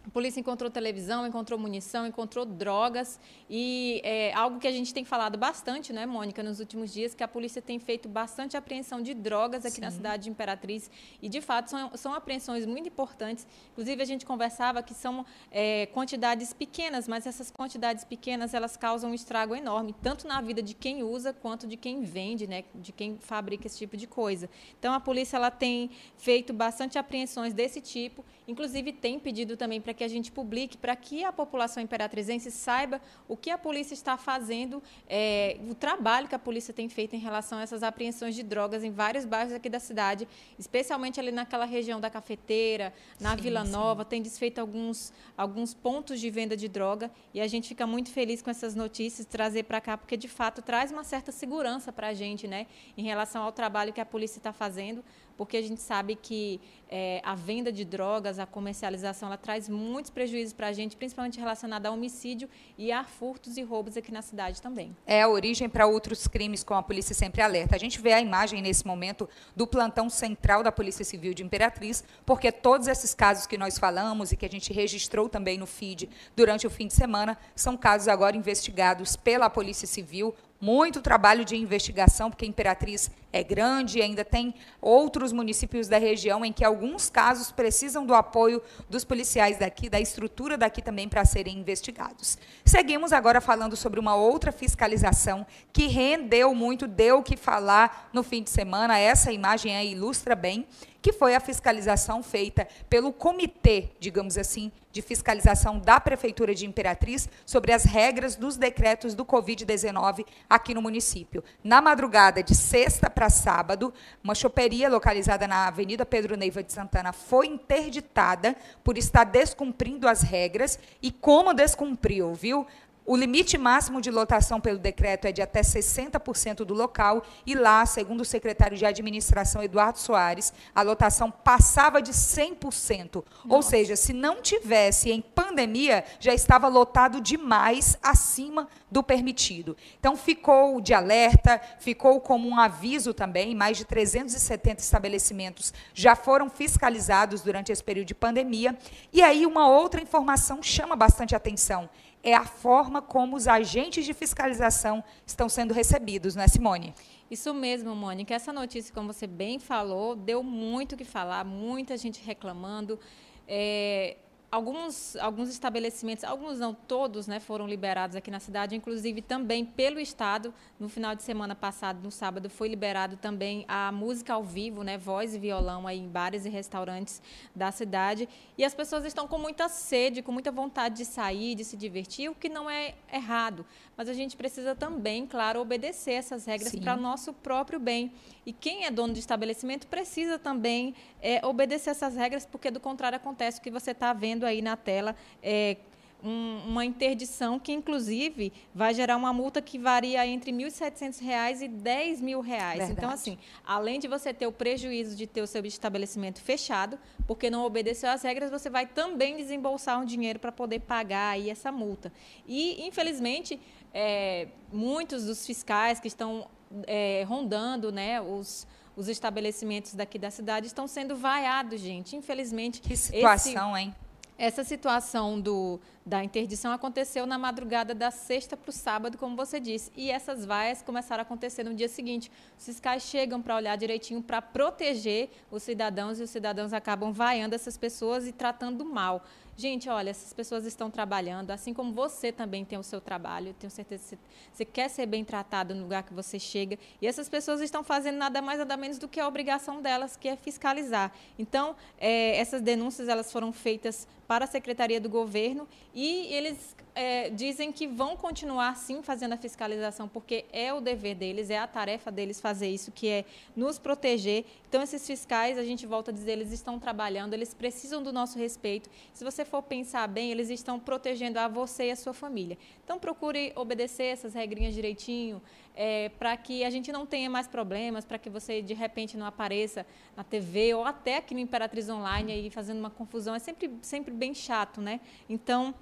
a 0.05 0.09
polícia 0.11 0.39
encontrou 0.39 0.69
televisão, 0.69 1.25
encontrou 1.25 1.57
munição, 1.57 2.05
encontrou 2.05 2.45
drogas 2.45 3.19
e 3.49 4.01
é 4.03 4.31
algo 4.33 4.59
que 4.59 4.67
a 4.67 4.71
gente 4.71 4.93
tem 4.93 5.03
falado 5.03 5.35
bastante, 5.35 5.91
né, 5.91 6.05
Mônica, 6.05 6.43
nos 6.43 6.59
últimos 6.59 6.93
dias, 6.93 7.15
que 7.15 7.23
a 7.23 7.27
polícia 7.27 7.59
tem 7.59 7.79
feito 7.79 8.07
bastante 8.07 8.55
apreensão 8.55 9.01
de 9.01 9.15
drogas 9.15 9.65
aqui 9.65 9.75
Sim. 9.75 9.81
na 9.81 9.91
cidade 9.91 10.23
de 10.25 10.29
Imperatriz 10.29 10.91
e, 11.21 11.27
de 11.27 11.41
fato, 11.41 11.71
são, 11.71 11.91
são 11.95 12.13
apreensões 12.13 12.67
muito 12.67 12.87
importantes. 12.87 13.47
Inclusive, 13.71 14.01
a 14.01 14.05
gente 14.05 14.25
conversava 14.25 14.83
que 14.83 14.93
são 14.93 15.25
é, 15.49 15.87
quantidades 15.87 16.53
pequenas, 16.53 17.07
mas 17.07 17.25
essas 17.25 17.49
quantidades 17.49 18.03
pequenas, 18.03 18.53
elas 18.53 18.77
causam 18.77 19.09
um 19.09 19.13
estrago 19.13 19.55
enorme, 19.55 19.95
tanto 20.03 20.27
na 20.27 20.39
vida 20.39 20.61
de 20.61 20.75
quem 20.75 21.01
usa 21.01 21.33
quanto 21.33 21.65
de 21.65 21.77
quem 21.77 22.03
vende, 22.03 22.45
né, 22.45 22.63
de 22.75 22.91
quem 22.91 23.17
fabrica 23.17 23.65
esse 23.65 23.79
tipo 23.79 23.97
de 23.97 24.05
coisa. 24.05 24.47
Então, 24.77 24.93
a 24.93 24.99
polícia 24.99 25.35
ela 25.35 25.49
tem 25.49 25.89
feito 26.15 26.53
bastante 26.53 26.99
apreensões 26.99 27.55
desse 27.55 27.81
tipo, 27.81 28.23
inclusive 28.47 28.93
tem 28.93 29.19
pedido 29.19 29.57
também 29.57 29.81
para 29.81 29.94
que 29.95 30.03
a 30.03 30.07
gente 30.07 30.31
publique, 30.31 30.77
para 30.77 30.95
que 30.95 31.23
a 31.23 31.31
população 31.31 31.81
imperatrizense 31.81 32.51
saiba 32.51 33.01
o 33.27 33.35
que 33.35 33.49
a 33.49 33.57
polícia 33.57 33.93
está 33.93 34.17
fazendo, 34.17 34.81
é, 35.07 35.57
o 35.69 35.73
trabalho 35.73 36.27
que 36.27 36.35
a 36.35 36.39
polícia 36.39 36.73
tem 36.73 36.87
feito 36.89 37.15
em 37.15 37.19
relação 37.19 37.57
a 37.57 37.61
essas 37.61 37.83
apreensões 37.83 38.35
de 38.35 38.43
drogas 38.43 38.83
em 38.83 38.91
vários 38.91 39.25
bairros 39.25 39.53
aqui 39.53 39.69
da 39.69 39.79
cidade, 39.79 40.27
especialmente 40.59 41.19
ali 41.19 41.31
naquela 41.31 41.65
região 41.65 41.99
da 41.99 42.09
Cafeteira, 42.09 42.93
na 43.19 43.35
sim, 43.35 43.43
Vila 43.43 43.63
Nova, 43.63 44.03
sim. 44.03 44.09
tem 44.09 44.21
desfeito 44.21 44.59
alguns, 44.59 45.13
alguns 45.37 45.73
pontos 45.73 46.19
de 46.19 46.29
venda 46.29 46.55
de 46.55 46.67
droga 46.67 47.09
e 47.33 47.41
a 47.41 47.47
gente 47.47 47.67
fica 47.67 47.87
muito 47.87 48.11
feliz 48.11 48.41
com 48.41 48.49
essas 48.49 48.75
notícias, 48.75 49.25
trazer 49.25 49.63
para 49.63 49.81
cá, 49.81 49.97
porque 49.97 50.17
de 50.17 50.27
fato 50.27 50.61
traz 50.61 50.91
uma 50.91 51.03
certa 51.03 51.31
segurança 51.31 51.91
para 51.91 52.09
a 52.09 52.13
gente, 52.13 52.47
né, 52.47 52.67
em 52.97 53.03
relação 53.03 53.43
ao 53.43 53.51
trabalho 53.51 53.93
que 53.93 54.01
a 54.01 54.05
polícia 54.05 54.39
está 54.39 54.53
fazendo, 54.53 55.03
porque 55.37 55.57
a 55.57 55.61
gente 55.61 55.81
sabe 55.81 56.15
que 56.15 56.59
é, 56.89 57.21
a 57.23 57.35
venda 57.35 57.71
de 57.71 57.83
drogas, 57.83 58.39
a 58.39 58.45
comercialização, 58.45 59.27
ela 59.27 59.37
traz 59.37 59.67
muitos 59.67 60.11
prejuízos 60.11 60.53
para 60.53 60.67
a 60.67 60.73
gente, 60.73 60.95
principalmente 60.95 61.39
relacionado 61.39 61.85
a 61.85 61.91
homicídio 61.91 62.49
e 62.77 62.91
a 62.91 63.03
furtos 63.03 63.57
e 63.57 63.63
roubos 63.63 63.97
aqui 63.97 64.11
na 64.11 64.21
cidade 64.21 64.61
também. 64.61 64.95
É 65.05 65.21
a 65.21 65.27
origem 65.27 65.67
para 65.67 65.87
outros 65.87 66.27
crimes, 66.27 66.63
com 66.63 66.73
a 66.73 66.83
polícia 66.83 67.13
sempre 67.13 67.41
alerta. 67.41 67.75
A 67.75 67.79
gente 67.79 67.99
vê 67.99 68.13
a 68.13 68.21
imagem 68.21 68.61
nesse 68.61 68.85
momento 68.85 69.27
do 69.55 69.67
plantão 69.67 70.09
central 70.09 70.63
da 70.63 70.71
Polícia 70.71 71.03
Civil 71.03 71.33
de 71.33 71.43
Imperatriz, 71.43 72.03
porque 72.25 72.51
todos 72.51 72.87
esses 72.87 73.13
casos 73.13 73.45
que 73.45 73.57
nós 73.57 73.77
falamos 73.77 74.31
e 74.31 74.37
que 74.37 74.45
a 74.45 74.49
gente 74.49 74.71
registrou 74.71 75.27
também 75.27 75.57
no 75.57 75.65
feed 75.65 76.09
durante 76.35 76.67
o 76.67 76.69
fim 76.69 76.87
de 76.87 76.93
semana 76.93 77.37
são 77.55 77.75
casos 77.75 78.07
agora 78.07 78.37
investigados 78.37 79.15
pela 79.15 79.49
Polícia 79.49 79.87
Civil 79.87 80.33
muito 80.59 81.01
trabalho 81.01 81.43
de 81.43 81.55
investigação, 81.55 82.29
porque 82.29 82.45
Imperatriz 82.45 83.11
é 83.31 83.43
grande 83.43 83.99
e 83.99 84.01
ainda 84.01 84.23
tem 84.23 84.53
outros 84.81 85.31
municípios 85.31 85.87
da 85.87 85.97
região 85.97 86.45
em 86.45 86.53
que 86.53 86.63
alguns 86.63 87.09
casos 87.09 87.51
precisam 87.51 88.05
do 88.05 88.13
apoio 88.13 88.61
dos 88.89 89.03
policiais 89.03 89.57
daqui, 89.57 89.89
da 89.89 89.99
estrutura 89.99 90.57
daqui 90.57 90.81
também 90.81 91.09
para 91.09 91.25
serem 91.25 91.59
investigados. 91.59 92.37
Seguimos 92.63 93.11
agora 93.11 93.41
falando 93.41 93.75
sobre 93.75 93.99
uma 93.99 94.15
outra 94.15 94.51
fiscalização 94.51 95.45
que 95.73 95.87
rendeu 95.87 96.55
muito, 96.55 96.87
deu 96.87 97.17
o 97.17 97.23
que 97.23 97.35
falar 97.35 98.09
no 98.13 98.23
fim 98.23 98.41
de 98.41 98.49
semana. 98.49 98.97
Essa 98.97 99.31
imagem 99.31 99.75
aí 99.75 99.91
ilustra 99.91 100.35
bem 100.35 100.65
que 101.05 101.13
foi 101.13 101.35
a 101.35 101.39
fiscalização 101.39 102.23
feita 102.23 102.67
pelo 102.89 103.13
comitê, 103.13 103.89
digamos 103.99 104.39
assim, 104.39 104.71
de 104.91 105.03
fiscalização 105.03 105.77
da 105.77 105.99
Prefeitura 105.99 106.55
de 106.55 106.65
Imperatriz 106.65 107.29
sobre 107.45 107.71
as 107.71 107.83
regras 107.83 108.35
dos 108.35 108.57
decretos 108.57 109.13
do 109.13 109.23
Covid-19 109.23 110.25
aqui 110.49 110.73
no 110.73 110.81
município. 110.81 111.43
Na 111.63 111.79
madrugada 111.79 112.41
de 112.41 112.55
sexta 112.55 113.07
para 113.07 113.29
sábado, 113.29 113.93
uma 114.23 114.33
choperia 114.33 114.89
localizada 114.89 115.47
na 115.47 115.67
Avenida 115.67 116.07
Pedro 116.07 116.35
Neiva 116.35 116.63
de 116.63 116.73
Santana 116.73 117.13
foi 117.13 117.45
interditada 117.45 118.55
por 118.83 118.97
estar 118.97 119.25
descumprindo 119.25 120.07
as 120.07 120.23
regras 120.23 120.79
e 121.03 121.11
como 121.11 121.53
descumpriu, 121.53 122.33
viu? 122.33 122.65
O 123.07 123.15
limite 123.15 123.55
máximo 123.55 124.01
de 124.01 124.09
lotação 124.09 124.59
pelo 124.59 124.79
decreto 124.79 125.25
é 125.25 125.31
de 125.31 125.39
até 125.39 125.61
60% 125.61 126.65
do 126.65 126.73
local 126.73 127.23
e 127.45 127.53
lá, 127.53 127.85
segundo 127.85 128.21
o 128.21 128.25
secretário 128.25 128.75
de 128.75 128.83
Administração 128.83 129.61
Eduardo 129.61 129.99
Soares, 129.99 130.51
a 130.73 130.81
lotação 130.81 131.29
passava 131.29 132.01
de 132.01 132.11
100%. 132.11 133.15
Nossa. 133.15 133.23
Ou 133.47 133.61
seja, 133.61 133.95
se 133.95 134.11
não 134.11 134.41
tivesse 134.41 135.11
em 135.11 135.21
pandemia, 135.21 136.03
já 136.19 136.33
estava 136.33 136.67
lotado 136.67 137.21
demais 137.21 137.95
acima 138.01 138.67
do 138.89 139.03
permitido. 139.03 139.77
Então 139.99 140.17
ficou 140.17 140.81
de 140.81 140.93
alerta, 140.95 141.61
ficou 141.77 142.19
como 142.19 142.49
um 142.49 142.59
aviso 142.59 143.13
também, 143.13 143.53
mais 143.53 143.77
de 143.77 143.85
370 143.85 144.81
estabelecimentos 144.81 145.71
já 145.93 146.15
foram 146.15 146.49
fiscalizados 146.49 147.41
durante 147.41 147.71
esse 147.71 147.83
período 147.83 148.07
de 148.07 148.15
pandemia. 148.15 148.75
E 149.13 149.21
aí 149.21 149.45
uma 149.45 149.69
outra 149.69 150.01
informação 150.01 150.63
chama 150.63 150.95
bastante 150.95 151.35
atenção 151.35 151.87
é 152.25 152.33
a 152.33 152.43
forma 152.43 153.03
como 153.03 153.37
os 153.37 153.47
agentes 153.47 154.03
de 154.03 154.11
fiscalização 154.11 155.03
estão 155.27 155.47
sendo 155.47 155.75
recebidos, 155.75 156.35
não 156.35 156.41
é, 156.41 156.47
Simone? 156.47 156.91
Isso 157.29 157.53
mesmo, 157.53 157.95
Mônica. 157.95 158.33
Essa 158.33 158.51
notícia, 158.51 158.91
como 158.91 159.13
você 159.13 159.27
bem 159.27 159.59
falou, 159.59 160.15
deu 160.15 160.41
muito 160.41 160.93
o 160.93 160.97
que 160.97 161.05
falar, 161.05 161.45
muita 161.45 161.95
gente 161.95 162.19
reclamando. 162.25 162.99
É, 163.47 164.17
alguns, 164.55 165.17
alguns 165.17 165.49
estabelecimentos, 165.49 166.23
alguns 166.23 166.59
não 166.59 166.73
todos, 166.73 167.27
né, 167.27 167.41
foram 167.41 167.67
liberados 167.67 168.15
aqui 168.15 168.31
na 168.31 168.39
cidade, 168.39 168.73
inclusive 168.73 169.21
também 169.21 169.65
pelo 169.65 169.99
Estado. 169.99 170.53
No 170.79 170.87
final 170.87 171.13
de 171.13 171.23
semana 171.23 171.53
passado, 171.53 172.01
no 172.01 172.09
sábado, 172.09 172.49
foi 172.49 172.69
liberado 172.69 173.17
também 173.17 173.65
a 173.67 173.91
música 173.91 174.33
ao 174.33 174.43
vivo, 174.43 174.81
né, 174.81 174.97
voz 174.97 175.35
e 175.35 175.39
violão 175.39 175.85
aí 175.85 175.99
em 175.99 176.07
bares 176.07 176.45
e 176.45 176.49
restaurantes 176.49 177.21
da 177.53 177.69
cidade. 177.69 178.29
E 178.57 178.63
as 178.63 178.73
pessoas 178.73 179.03
estão 179.03 179.27
com 179.27 179.37
muita 179.37 179.67
sede, 179.67 180.21
com 180.21 180.31
muita 180.31 180.51
vontade 180.51 180.95
de 180.95 181.05
sair, 181.05 181.53
de 181.55 181.65
se 181.65 181.75
divertir, 181.75 182.29
o 182.29 182.35
que 182.35 182.47
não 182.47 182.69
é 182.69 182.95
errado. 183.11 183.65
Mas 183.97 184.07
a 184.07 184.13
gente 184.13 184.37
precisa 184.37 184.73
também, 184.73 185.27
claro, 185.27 185.59
obedecer 185.59 186.13
essas 186.13 186.45
regras 186.45 186.73
para 186.75 186.95
nosso 186.95 187.33
próprio 187.33 187.79
bem. 187.79 188.11
E 188.45 188.53
quem 188.53 188.85
é 188.85 188.91
dono 188.91 189.13
de 189.13 189.19
estabelecimento 189.19 189.87
precisa 189.87 190.37
também 190.37 190.93
é, 191.21 191.45
obedecer 191.45 191.89
essas 191.89 192.15
regras, 192.15 192.45
porque 192.45 192.69
do 192.69 192.79
contrário 192.79 193.15
acontece 193.15 193.59
o 193.59 193.61
que 193.61 193.71
você 193.71 193.91
está 193.91 194.13
vendo 194.13 194.45
aí 194.45 194.61
na 194.61 194.77
tela. 194.77 195.15
É, 195.41 195.77
um, 196.23 196.61
uma 196.67 196.83
interdição 196.83 197.59
que, 197.59 197.71
inclusive, 197.71 198.51
vai 198.73 198.93
gerar 198.93 199.15
uma 199.15 199.31
multa 199.31 199.61
que 199.61 199.77
varia 199.77 200.25
entre 200.25 200.51
R$ 200.51 200.65
1.700 200.65 201.61
e 201.61 201.67
10 201.67 202.21
mil 202.21 202.41
reais. 202.41 202.79
Verdade. 202.79 202.97
Então, 202.97 203.09
assim, 203.09 203.37
além 203.65 203.99
de 203.99 204.07
você 204.07 204.33
ter 204.33 204.47
o 204.47 204.51
prejuízo 204.51 205.15
de 205.15 205.27
ter 205.27 205.41
o 205.41 205.47
seu 205.47 205.63
estabelecimento 205.65 206.41
fechado, 206.41 206.97
porque 207.27 207.49
não 207.49 207.63
obedeceu 207.63 208.09
às 208.09 208.23
regras, 208.23 208.49
você 208.49 208.69
vai 208.69 208.87
também 208.87 209.37
desembolsar 209.37 210.01
um 210.01 210.05
dinheiro 210.05 210.39
para 210.39 210.51
poder 210.51 210.79
pagar 210.79 211.31
aí 211.31 211.49
essa 211.49 211.71
multa. 211.71 212.11
E, 212.47 212.85
infelizmente, 212.87 213.59
é, 213.93 214.47
muitos 214.73 215.25
dos 215.25 215.45
fiscais 215.45 215.99
que 215.99 216.07
estão 216.07 216.47
é, 216.87 217.23
rondando 217.27 217.91
né, 217.91 218.21
os, 218.21 218.67
os 218.95 219.07
estabelecimentos 219.07 219.93
daqui 219.93 220.17
da 220.17 220.31
cidade 220.31 220.67
estão 220.67 220.87
sendo 220.87 221.15
vaiados, 221.15 221.79
gente. 221.79 222.15
Infelizmente. 222.15 222.81
Que 222.81 222.95
situação, 222.95 223.75
esse, 223.75 223.85
hein? 223.85 223.95
Essa 224.37 224.65
situação 224.65 225.39
do, 225.39 225.79
da 226.05 226.21
interdição 226.21 226.73
aconteceu 226.73 227.25
na 227.25 227.37
madrugada 227.37 227.95
da 227.95 228.11
sexta 228.11 228.57
para 228.57 228.69
o 228.69 228.73
sábado, 228.73 229.17
como 229.17 229.33
você 229.33 229.61
disse. 229.61 229.89
E 229.95 230.11
essas 230.11 230.45
vaias 230.45 230.81
começaram 230.81 231.21
a 231.21 231.23
acontecer 231.23 231.63
no 231.63 231.73
dia 231.73 231.87
seguinte. 231.87 232.29
Os 232.57 232.65
fiscais 232.65 233.03
chegam 233.03 233.41
para 233.41 233.55
olhar 233.55 233.77
direitinho 233.77 234.21
para 234.21 234.41
proteger 234.41 235.29
os 235.49 235.63
cidadãos 235.63 236.19
e 236.19 236.23
os 236.23 236.29
cidadãos 236.29 236.73
acabam 236.73 237.13
vaiando 237.13 237.55
essas 237.55 237.77
pessoas 237.77 238.27
e 238.27 238.33
tratando 238.33 238.83
mal. 238.83 239.23
Gente, 239.57 239.87
olha, 239.87 240.09
essas 240.09 240.33
pessoas 240.33 240.65
estão 240.65 240.91
trabalhando, 240.91 241.49
assim 241.51 241.73
como 241.73 241.93
você 241.93 242.29
também 242.29 242.65
tem 242.65 242.77
o 242.77 242.83
seu 242.83 242.99
trabalho. 242.99 243.55
Tenho 243.57 243.71
certeza 243.71 244.17
que 244.17 244.21
você 244.51 244.65
quer 244.65 244.89
ser 244.89 245.05
bem 245.05 245.23
tratado 245.23 245.73
no 245.73 245.83
lugar 245.83 246.03
que 246.03 246.13
você 246.13 246.37
chega. 246.37 246.77
E 247.01 247.07
essas 247.07 247.29
pessoas 247.29 247.61
estão 247.61 247.81
fazendo 247.81 248.17
nada 248.17 248.41
mais, 248.41 248.59
nada 248.59 248.75
menos 248.75 248.97
do 248.97 249.07
que 249.07 249.17
a 249.17 249.25
obrigação 249.25 249.81
delas, 249.81 250.17
que 250.17 250.27
é 250.27 250.35
fiscalizar. 250.35 251.09
Então, 251.39 251.73
é, 251.97 252.37
essas 252.37 252.61
denúncias 252.61 253.07
elas 253.07 253.31
foram 253.31 253.53
feitas 253.53 254.05
para 254.27 254.45
a 254.45 254.47
Secretaria 254.47 254.99
do 254.99 255.09
Governo 255.09 255.67
e 255.93 256.33
eles 256.33 256.75
é, 256.95 257.29
dizem 257.29 257.71
que 257.71 257.85
vão 257.85 258.15
continuar 258.15 258.75
sim 258.77 259.03
fazendo 259.03 259.33
a 259.33 259.37
fiscalização, 259.37 260.07
porque 260.07 260.45
é 260.51 260.73
o 260.73 260.79
dever 260.79 261.15
deles, 261.15 261.49
é 261.49 261.57
a 261.57 261.67
tarefa 261.67 262.09
deles 262.09 262.39
fazer 262.39 262.69
isso, 262.69 262.91
que 262.91 263.07
é 263.07 263.25
nos 263.55 263.77
proteger. 263.77 264.45
Então, 264.67 264.81
esses 264.81 265.05
fiscais, 265.05 265.57
a 265.57 265.63
gente 265.63 265.85
volta 265.85 266.11
a 266.11 266.13
dizer, 266.13 266.31
eles 266.31 266.51
estão 266.51 266.79
trabalhando, 266.79 267.33
eles 267.33 267.53
precisam 267.53 268.01
do 268.01 268.13
nosso 268.13 268.39
respeito. 268.39 268.89
Se 269.13 269.23
você 269.23 269.43
for 269.43 269.61
pensar 269.61 270.07
bem, 270.07 270.31
eles 270.31 270.49
estão 270.49 270.79
protegendo 270.79 271.37
a 271.37 271.47
você 271.47 271.87
e 271.87 271.91
a 271.91 271.95
sua 271.95 272.13
família. 272.13 272.57
Então, 272.83 272.97
procure 272.97 273.51
obedecer 273.55 274.05
essas 274.05 274.33
regrinhas 274.33 274.73
direitinho, 274.73 275.41
é, 275.75 276.09
para 276.09 276.35
que 276.37 276.63
a 276.63 276.69
gente 276.69 276.91
não 276.91 277.05
tenha 277.05 277.29
mais 277.29 277.47
problemas, 277.47 278.05
para 278.05 278.17
que 278.17 278.29
você 278.29 278.61
de 278.61 278.73
repente 278.73 279.17
não 279.17 279.25
apareça 279.25 279.85
na 280.15 280.23
TV 280.23 280.73
ou 280.73 280.85
até 280.85 281.17
aqui 281.17 281.33
no 281.33 281.39
Imperatriz 281.39 281.89
Online 281.89 282.31
aí 282.31 282.49
fazendo 282.49 282.79
uma 282.79 282.89
confusão. 282.89 283.35
É 283.35 283.39
sempre, 283.39 283.71
sempre 283.81 284.13
bem 284.13 284.33
chato, 284.33 284.81
né? 284.81 285.01
Então, 285.29 285.75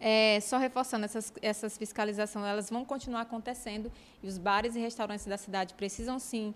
é, 0.00 0.38
só 0.40 0.58
reforçando, 0.58 1.06
essas, 1.06 1.32
essas 1.40 1.78
fiscalizações 1.78 2.44
elas 2.44 2.68
vão 2.68 2.84
continuar 2.84 3.22
acontecendo 3.22 3.90
e 4.22 4.26
os 4.26 4.36
bares 4.36 4.76
e 4.76 4.80
restaurantes 4.80 5.24
da 5.24 5.38
cidade 5.38 5.72
precisam 5.74 6.18
sim 6.18 6.54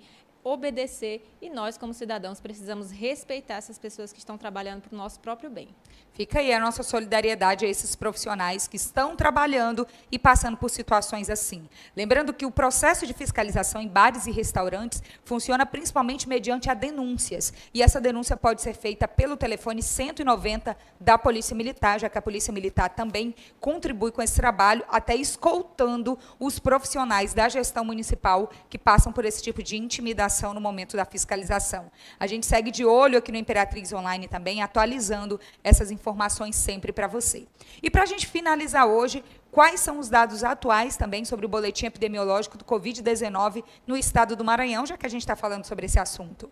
obedecer 0.49 1.23
e 1.43 1.51
nós, 1.51 1.77
como 1.77 1.93
cidadãos, 1.93 2.41
precisamos 2.41 2.91
respeitar 2.91 3.55
essas 3.55 3.79
pessoas 3.79 4.13
que 4.13 4.19
estão 4.19 4.39
trabalhando 4.39 4.83
para 4.83 4.95
o 4.95 4.97
nosso 4.97 5.21
próprio 5.21 5.51
bem. 5.51 5.69
Fica 6.15 6.41
aí 6.41 6.53
a 6.53 6.59
nossa 6.59 6.83
solidariedade 6.83 7.65
a 7.65 7.69
esses 7.69 7.95
profissionais 7.95 8.67
que 8.67 8.77
estão 8.77 9.15
trabalhando 9.15 9.87
e 10.11 10.19
passando 10.19 10.57
por 10.57 10.69
situações 10.69 11.31
assim. 11.31 11.69
Lembrando 11.97 12.33
que 12.33 12.47
o 12.47 12.51
processo 12.51 13.07
de 13.07 13.13
fiscalização 13.13 13.81
em 13.81 13.87
bares 13.87 14.27
e 14.27 14.33
restaurantes 14.33 15.03
funciona 15.25 15.65
principalmente 15.65 16.29
mediante 16.29 16.71
a 16.71 16.75
denúncias. 16.75 17.53
E 17.73 17.83
essa 17.83 18.01
denúncia 18.01 18.37
pode 18.37 18.63
ser 18.63 18.75
feita 18.75 19.07
pelo 19.07 19.37
telefone 19.37 19.83
190 19.83 20.77
da 20.99 21.17
Polícia 21.17 21.55
Militar, 21.55 22.01
já 22.01 22.09
que 22.09 22.19
a 22.19 22.23
Polícia 22.23 22.53
Militar 22.53 22.89
também 22.89 23.35
contribui 23.61 24.11
com 24.11 24.23
esse 24.23 24.35
trabalho, 24.35 24.85
até 24.89 25.15
escoltando 25.15 26.19
os 26.41 26.59
profissionais 26.59 27.33
da 27.33 27.49
gestão 27.49 27.85
municipal 27.85 28.51
que 28.69 28.79
passam 28.79 29.13
por 29.13 29.25
esse 29.25 29.43
tipo 29.43 29.63
de 29.63 29.77
intimidação 29.77 30.38
no 30.55 30.61
momento 30.61 30.97
da 30.97 31.05
fiscalização. 31.05 31.91
A 32.19 32.27
gente 32.27 32.47
segue 32.47 32.71
de 32.71 32.85
olho 32.85 33.19
aqui 33.19 33.33
no 33.33 33.39
Imperatriz 33.39 33.93
Online 33.93 34.29
também, 34.29 34.63
atualizando 34.63 35.41
essas 35.63 35.91
informações 35.91 36.57
sempre 36.57 36.93
para 36.93 37.07
você. 37.07 37.47
E 37.83 37.91
para 37.91 38.03
a 38.03 38.07
gente 38.07 38.27
finalizar 38.27 38.87
hoje, 38.87 39.25
quais 39.51 39.81
são 39.81 39.99
os 39.99 40.09
dados 40.09 40.45
atuais 40.45 40.97
também 40.97 41.25
sobre 41.25 41.45
o 41.45 41.49
boletim 41.49 41.87
epidemiológico 41.87 42.57
do 42.57 42.65
Covid-19 42.65 43.65
no 43.87 43.97
estado 43.97 44.37
do 44.37 44.45
Maranhão, 44.45 44.87
já 44.87 44.97
que 44.97 45.07
a 45.07 45.11
gente 45.11 45.23
está 45.23 45.37
falando 45.37 45.65
sobre 45.65 45.87
esse 45.87 45.99
assunto? 45.99 46.51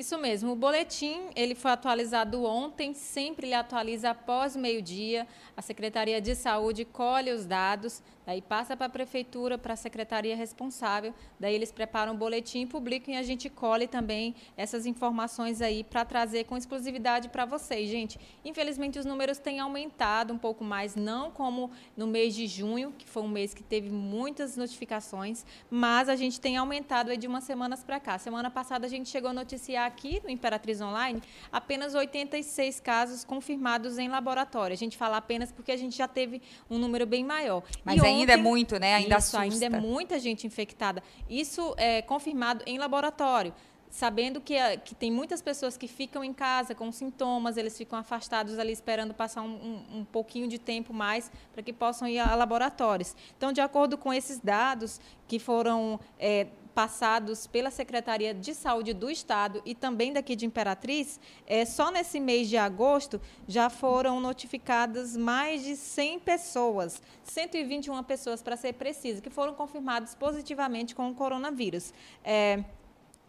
Isso 0.00 0.16
mesmo. 0.16 0.52
O 0.52 0.56
boletim 0.56 1.28
ele 1.36 1.54
foi 1.54 1.70
atualizado 1.72 2.42
ontem, 2.42 2.94
sempre 2.94 3.46
ele 3.46 3.54
atualiza 3.54 4.08
após 4.08 4.56
meio-dia. 4.56 5.26
A 5.54 5.60
Secretaria 5.60 6.22
de 6.22 6.34
Saúde 6.34 6.86
colhe 6.86 7.30
os 7.30 7.44
dados, 7.44 8.02
daí 8.30 8.40
passa 8.40 8.76
para 8.76 8.86
a 8.86 8.88
prefeitura, 8.88 9.58
para 9.58 9.74
a 9.74 9.76
secretaria 9.76 10.36
responsável, 10.36 11.12
daí 11.40 11.52
eles 11.52 11.72
preparam 11.72 12.14
o 12.14 12.16
boletim 12.16 12.60
e 12.60 12.66
publicam 12.66 13.12
e 13.12 13.16
a 13.16 13.24
gente 13.24 13.50
colhe 13.50 13.88
também 13.88 14.36
essas 14.56 14.86
informações 14.86 15.60
aí 15.60 15.82
para 15.82 16.04
trazer 16.04 16.44
com 16.44 16.56
exclusividade 16.56 17.28
para 17.28 17.44
vocês, 17.44 17.90
gente. 17.90 18.20
Infelizmente 18.44 19.00
os 19.00 19.04
números 19.04 19.38
têm 19.38 19.58
aumentado 19.58 20.32
um 20.32 20.38
pouco 20.38 20.62
mais, 20.62 20.94
não 20.94 21.32
como 21.32 21.72
no 21.96 22.06
mês 22.06 22.32
de 22.32 22.46
junho, 22.46 22.94
que 22.96 23.04
foi 23.04 23.24
um 23.24 23.28
mês 23.28 23.52
que 23.52 23.64
teve 23.64 23.90
muitas 23.90 24.56
notificações, 24.56 25.44
mas 25.68 26.08
a 26.08 26.14
gente 26.14 26.40
tem 26.40 26.56
aumentado 26.56 27.10
aí 27.10 27.16
de 27.16 27.26
umas 27.26 27.42
semanas 27.42 27.82
para 27.82 27.98
cá. 27.98 28.16
Semana 28.16 28.48
passada 28.48 28.86
a 28.86 28.88
gente 28.88 29.08
chegou 29.08 29.30
a 29.30 29.34
noticiar 29.34 29.88
aqui 29.88 30.20
no 30.22 30.30
Imperatriz 30.30 30.80
Online 30.80 31.20
apenas 31.50 31.96
86 31.96 32.78
casos 32.78 33.24
confirmados 33.24 33.98
em 33.98 34.08
laboratório. 34.08 34.72
A 34.72 34.78
gente 34.78 34.96
fala 34.96 35.16
apenas 35.16 35.50
porque 35.50 35.72
a 35.72 35.76
gente 35.76 35.96
já 35.96 36.06
teve 36.06 36.40
um 36.70 36.78
número 36.78 37.04
bem 37.04 37.24
maior. 37.24 37.64
Mas 37.84 38.00
e 38.00 38.06
ainda 38.06 38.19
é 38.20 38.24
ontem, 38.24 38.32
é 38.32 38.36
muito, 38.36 38.78
né? 38.78 38.94
Ainda 38.94 39.18
isso, 39.18 39.36
assusta. 39.36 39.64
ainda 39.64 39.76
é 39.76 39.80
muita 39.80 40.18
gente 40.18 40.46
infectada. 40.46 41.02
Isso 41.28 41.74
é 41.76 42.02
confirmado 42.02 42.62
em 42.66 42.78
laboratório 42.78 43.52
sabendo 43.90 44.40
que, 44.40 44.54
que 44.84 44.94
tem 44.94 45.10
muitas 45.10 45.42
pessoas 45.42 45.76
que 45.76 45.88
ficam 45.88 46.22
em 46.22 46.32
casa 46.32 46.74
com 46.74 46.90
sintomas, 46.92 47.56
eles 47.56 47.76
ficam 47.76 47.98
afastados 47.98 48.58
ali 48.58 48.72
esperando 48.72 49.12
passar 49.12 49.42
um, 49.42 49.48
um, 49.48 49.98
um 49.98 50.04
pouquinho 50.04 50.46
de 50.46 50.58
tempo 50.58 50.94
mais 50.94 51.30
para 51.52 51.62
que 51.62 51.72
possam 51.72 52.06
ir 52.06 52.20
a 52.20 52.34
laboratórios. 52.34 53.14
Então, 53.36 53.52
de 53.52 53.60
acordo 53.60 53.98
com 53.98 54.14
esses 54.14 54.38
dados 54.38 55.00
que 55.26 55.38
foram 55.38 55.98
é, 56.18 56.46
passados 56.74 57.46
pela 57.46 57.70
Secretaria 57.70 58.32
de 58.32 58.54
Saúde 58.54 58.92
do 58.92 59.10
Estado 59.10 59.60
e 59.64 59.74
também 59.74 60.12
daqui 60.12 60.34
de 60.34 60.46
Imperatriz, 60.46 61.20
é, 61.46 61.64
só 61.64 61.90
nesse 61.90 62.18
mês 62.18 62.48
de 62.48 62.56
agosto 62.56 63.20
já 63.46 63.68
foram 63.68 64.20
notificadas 64.20 65.16
mais 65.16 65.62
de 65.62 65.76
100 65.76 66.20
pessoas, 66.20 67.02
121 67.24 68.02
pessoas 68.04 68.42
para 68.42 68.56
ser 68.56 68.74
preciso, 68.74 69.20
que 69.20 69.30
foram 69.30 69.54
confirmadas 69.54 70.14
positivamente 70.14 70.94
com 70.94 71.10
o 71.10 71.14
coronavírus. 71.14 71.92
É, 72.24 72.64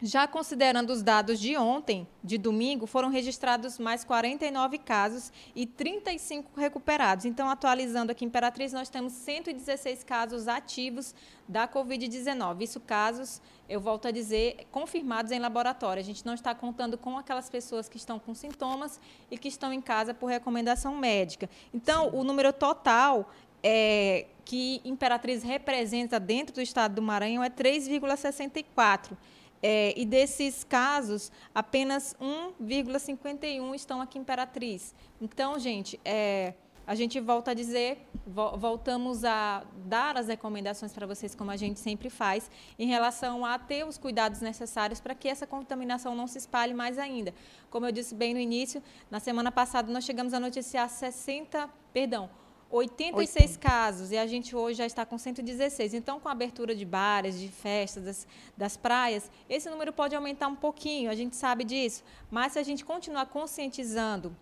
já 0.01 0.27
considerando 0.27 0.89
os 0.89 1.03
dados 1.03 1.39
de 1.39 1.55
ontem, 1.55 2.07
de 2.23 2.37
domingo, 2.37 2.87
foram 2.87 3.09
registrados 3.09 3.77
mais 3.77 4.03
49 4.03 4.79
casos 4.79 5.31
e 5.55 5.65
35 5.65 6.59
recuperados. 6.59 7.25
Então, 7.25 7.49
atualizando 7.49 8.11
aqui 8.11 8.25
em 8.25 8.27
Imperatriz, 8.27 8.73
nós 8.73 8.89
temos 8.89 9.13
116 9.13 10.03
casos 10.03 10.47
ativos 10.47 11.13
da 11.47 11.67
Covid-19. 11.67 12.61
Isso 12.61 12.79
casos, 12.79 13.41
eu 13.69 13.79
volto 13.79 14.07
a 14.07 14.11
dizer, 14.11 14.65
confirmados 14.71 15.31
em 15.31 15.37
laboratório. 15.37 16.01
A 16.01 16.05
gente 16.05 16.25
não 16.25 16.33
está 16.33 16.55
contando 16.55 16.97
com 16.97 17.17
aquelas 17.17 17.49
pessoas 17.49 17.87
que 17.87 17.97
estão 17.97 18.17
com 18.17 18.33
sintomas 18.33 18.99
e 19.29 19.37
que 19.37 19.47
estão 19.47 19.71
em 19.71 19.81
casa 19.81 20.13
por 20.13 20.27
recomendação 20.27 20.95
médica. 20.95 21.47
Então, 21.71 22.09
Sim. 22.09 22.17
o 22.17 22.23
número 22.23 22.51
total 22.51 23.29
é, 23.61 24.25
que 24.43 24.81
Imperatriz 24.83 25.43
representa 25.43 26.19
dentro 26.19 26.55
do 26.55 26.61
estado 26.61 26.95
do 26.95 27.01
Maranhão 27.01 27.43
é 27.43 27.49
3,64. 27.49 29.15
É, 29.61 29.93
e 29.95 30.05
desses 30.05 30.63
casos, 30.63 31.31
apenas 31.53 32.15
1,51 32.19 33.75
estão 33.75 34.01
aqui 34.01 34.17
em 34.17 34.21
Imperatriz. 34.21 34.95
Então, 35.21 35.59
gente, 35.59 35.99
é, 36.03 36.53
a 36.85 36.95
gente 36.95 37.19
volta 37.19 37.51
a 37.51 37.53
dizer, 37.53 38.05
vo 38.25 38.57
voltamos 38.57 39.23
a 39.23 39.63
dar 39.85 40.17
as 40.17 40.27
recomendações 40.27 40.91
para 40.91 41.05
vocês, 41.05 41.35
como 41.35 41.51
a 41.51 41.55
gente 41.55 41.79
sempre 41.79 42.09
faz, 42.09 42.49
em 42.77 42.87
relação 42.87 43.45
a 43.45 43.57
ter 43.59 43.85
os 43.85 43.97
cuidados 43.97 44.41
necessários 44.41 44.99
para 44.99 45.13
que 45.13 45.27
essa 45.27 45.45
contaminação 45.45 46.15
não 46.15 46.27
se 46.27 46.39
espalhe 46.39 46.73
mais 46.73 46.97
ainda. 46.97 47.33
Como 47.69 47.85
eu 47.85 47.91
disse 47.91 48.15
bem 48.15 48.33
no 48.33 48.39
início, 48.39 48.81
na 49.09 49.19
semana 49.19 49.51
passada 49.51 49.91
nós 49.91 50.03
chegamos 50.03 50.33
a 50.33 50.39
noticiar 50.39 50.89
60, 50.89 51.69
perdão, 51.93 52.29
86 52.71 53.57
casos 53.57 54.11
e 54.11 54.17
a 54.17 54.25
gente 54.25 54.55
hoje 54.55 54.77
já 54.77 54.85
está 54.85 55.05
com 55.05 55.17
116. 55.17 55.93
Então, 55.93 56.19
com 56.19 56.29
a 56.29 56.31
abertura 56.31 56.73
de 56.75 56.85
bares, 56.85 57.39
de 57.39 57.49
festas, 57.49 58.03
das, 58.03 58.27
das 58.57 58.77
praias, 58.77 59.29
esse 59.49 59.69
número 59.69 59.91
pode 59.91 60.15
aumentar 60.15 60.47
um 60.47 60.55
pouquinho, 60.55 61.09
a 61.09 61.15
gente 61.15 61.35
sabe 61.35 61.63
disso. 61.63 62.03
Mas 62.29 62.53
se 62.53 62.59
a 62.59 62.63
gente 62.63 62.85
continuar 62.85 63.25
conscientizando 63.27 64.35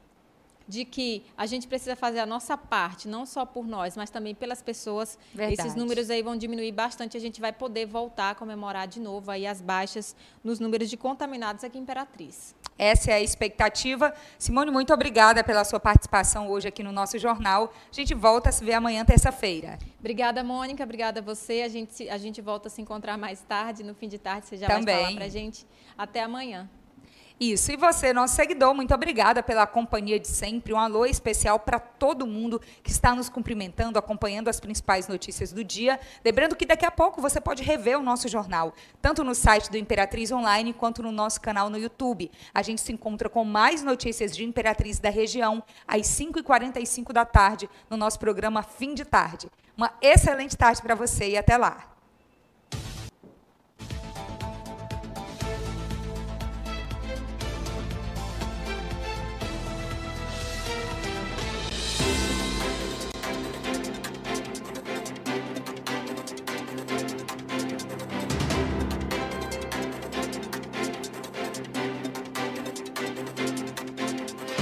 de 0.70 0.86
que 0.86 1.24
a 1.36 1.48
gente 1.48 1.68
precisa 1.68 1.96
fazer 1.96 2.20
a 2.20 2.28
nossa 2.28 2.56
parte, 2.56 3.08
não 3.08 3.26
só 3.26 3.44
por 3.44 3.65
nós, 3.68 3.98
mas 3.98 4.12
também 4.12 4.36
pelas 4.36 4.62
pessoas. 4.62 5.18
Verdade. 5.34 5.60
Esses 5.60 5.76
números 5.76 6.12
aí 6.12 6.22
vão 6.22 6.38
diminuir 6.38 6.72
bastante, 6.72 7.18
a 7.18 7.20
gente 7.20 7.42
vai 7.42 7.52
poder 7.52 7.88
voltar 7.88 8.30
a 8.30 8.36
comemorar 8.36 8.88
de 8.88 9.00
novo 9.00 9.32
aí 9.32 9.48
as 9.48 9.62
baixas 9.62 10.15
nos 10.44 10.60
números 10.60 10.88
de 10.88 10.96
contaminados 10.96 11.63
aqui 11.63 11.80
em 11.80 11.82
Imperatriz. 11.82 12.54
Essa 12.80 13.12
é 13.12 13.15
a 13.15 13.22
expectativa. 13.22 14.13
Simone, 14.38 14.72
muito 14.72 14.94
obrigada 14.94 15.44
pela 15.44 15.65
sua 15.65 15.82
participação 15.82 16.50
hoje 16.50 16.70
aqui 16.70 16.82
no 16.82 16.94
nosso 16.94 17.20
jornal. 17.20 17.74
A 17.92 17.94
gente 17.94 18.15
volta 18.15 18.48
a 18.48 18.52
se 18.54 18.63
ver 18.63 18.72
amanhã, 18.72 19.04
terça-feira. 19.04 19.78
Obrigada, 20.00 20.42
Mônica. 20.46 20.82
Obrigada 20.82 21.20
a 21.20 21.24
você. 21.24 21.62
A 21.62 21.68
gente, 21.68 22.10
a 22.10 22.18
gente 22.18 22.42
volta 22.42 22.70
a 22.70 22.72
se 22.72 22.82
encontrar 22.82 23.18
mais 23.18 23.42
tarde, 23.42 23.84
no 23.84 23.94
fim 23.94 24.08
de 24.08 24.18
tarde. 24.18 24.48
Você 24.48 24.56
já 24.56 24.68
Também. 24.68 24.86
vai 24.86 25.04
falar 25.04 25.15
para 25.18 25.26
a 25.26 25.30
gente. 25.30 25.68
Até 25.98 26.24
amanhã. 26.24 26.70
Isso. 27.39 27.71
E 27.71 27.78
você, 27.78 28.12
nosso 28.12 28.36
seguidor, 28.36 28.75
muito 28.75 28.93
obrigada 28.93 29.41
pela 29.41 29.65
companhia 29.65 30.19
de 30.19 30.28
sempre. 30.28 30.73
Um 30.73 30.78
alô 30.78 31.06
especial 31.06 31.58
para 31.58 31.80
todo 31.80 32.28
mundo 32.28 32.60
que 32.84 32.91
está 32.91 33.15
nos 33.15 33.30
cumprimentando, 33.30 33.97
acompanhando 33.97 34.49
as 34.49 34.60
principais 34.60 35.08
notícias 35.08 35.54
do 35.54 35.63
dia. 35.63 35.97
Lembrando 36.23 36.54
que 36.54 36.65
daqui 36.65 36.86
a 36.86 36.91
pouco 36.91 37.21
você 37.21 37.39
pode 37.39 37.63
rever 37.63 37.97
o 37.97 38.04
nosso 38.04 38.28
jornal, 38.28 38.73
tanto 39.02 39.23
no 39.23 39.34
site 39.34 39.71
do 39.71 39.78
Imperatriz 39.78 40.34
Online 40.34 40.73
quanto 40.73 41.02
no 41.02 41.13
nosso 41.13 41.39
canal 41.39 41.69
no 41.69 41.78
YouTube. 41.78 42.30
A 42.54 42.62
gente 42.62 42.82
se 42.82 42.91
encontra 42.91 43.30
com 43.30 43.45
mais 43.45 43.82
notícias 43.82 44.36
de 44.36 44.43
Imperatriz 44.43 44.99
da 44.99 45.10
região 45.10 45.63
às 45.88 46.02
5h45 46.08 47.13
da 47.13 47.23
tarde 47.23 47.69
no 47.89 47.95
nosso 47.95 48.19
programa 48.19 48.63
Fim 48.63 48.93
de 48.93 49.06
Tarde. 49.06 49.49
Uma 49.78 49.93
excelente 50.02 50.58
tarde 50.58 50.82
para 50.82 50.93
você 50.93 51.30
e 51.30 51.38
até 51.38 51.56
lá. 51.56 51.99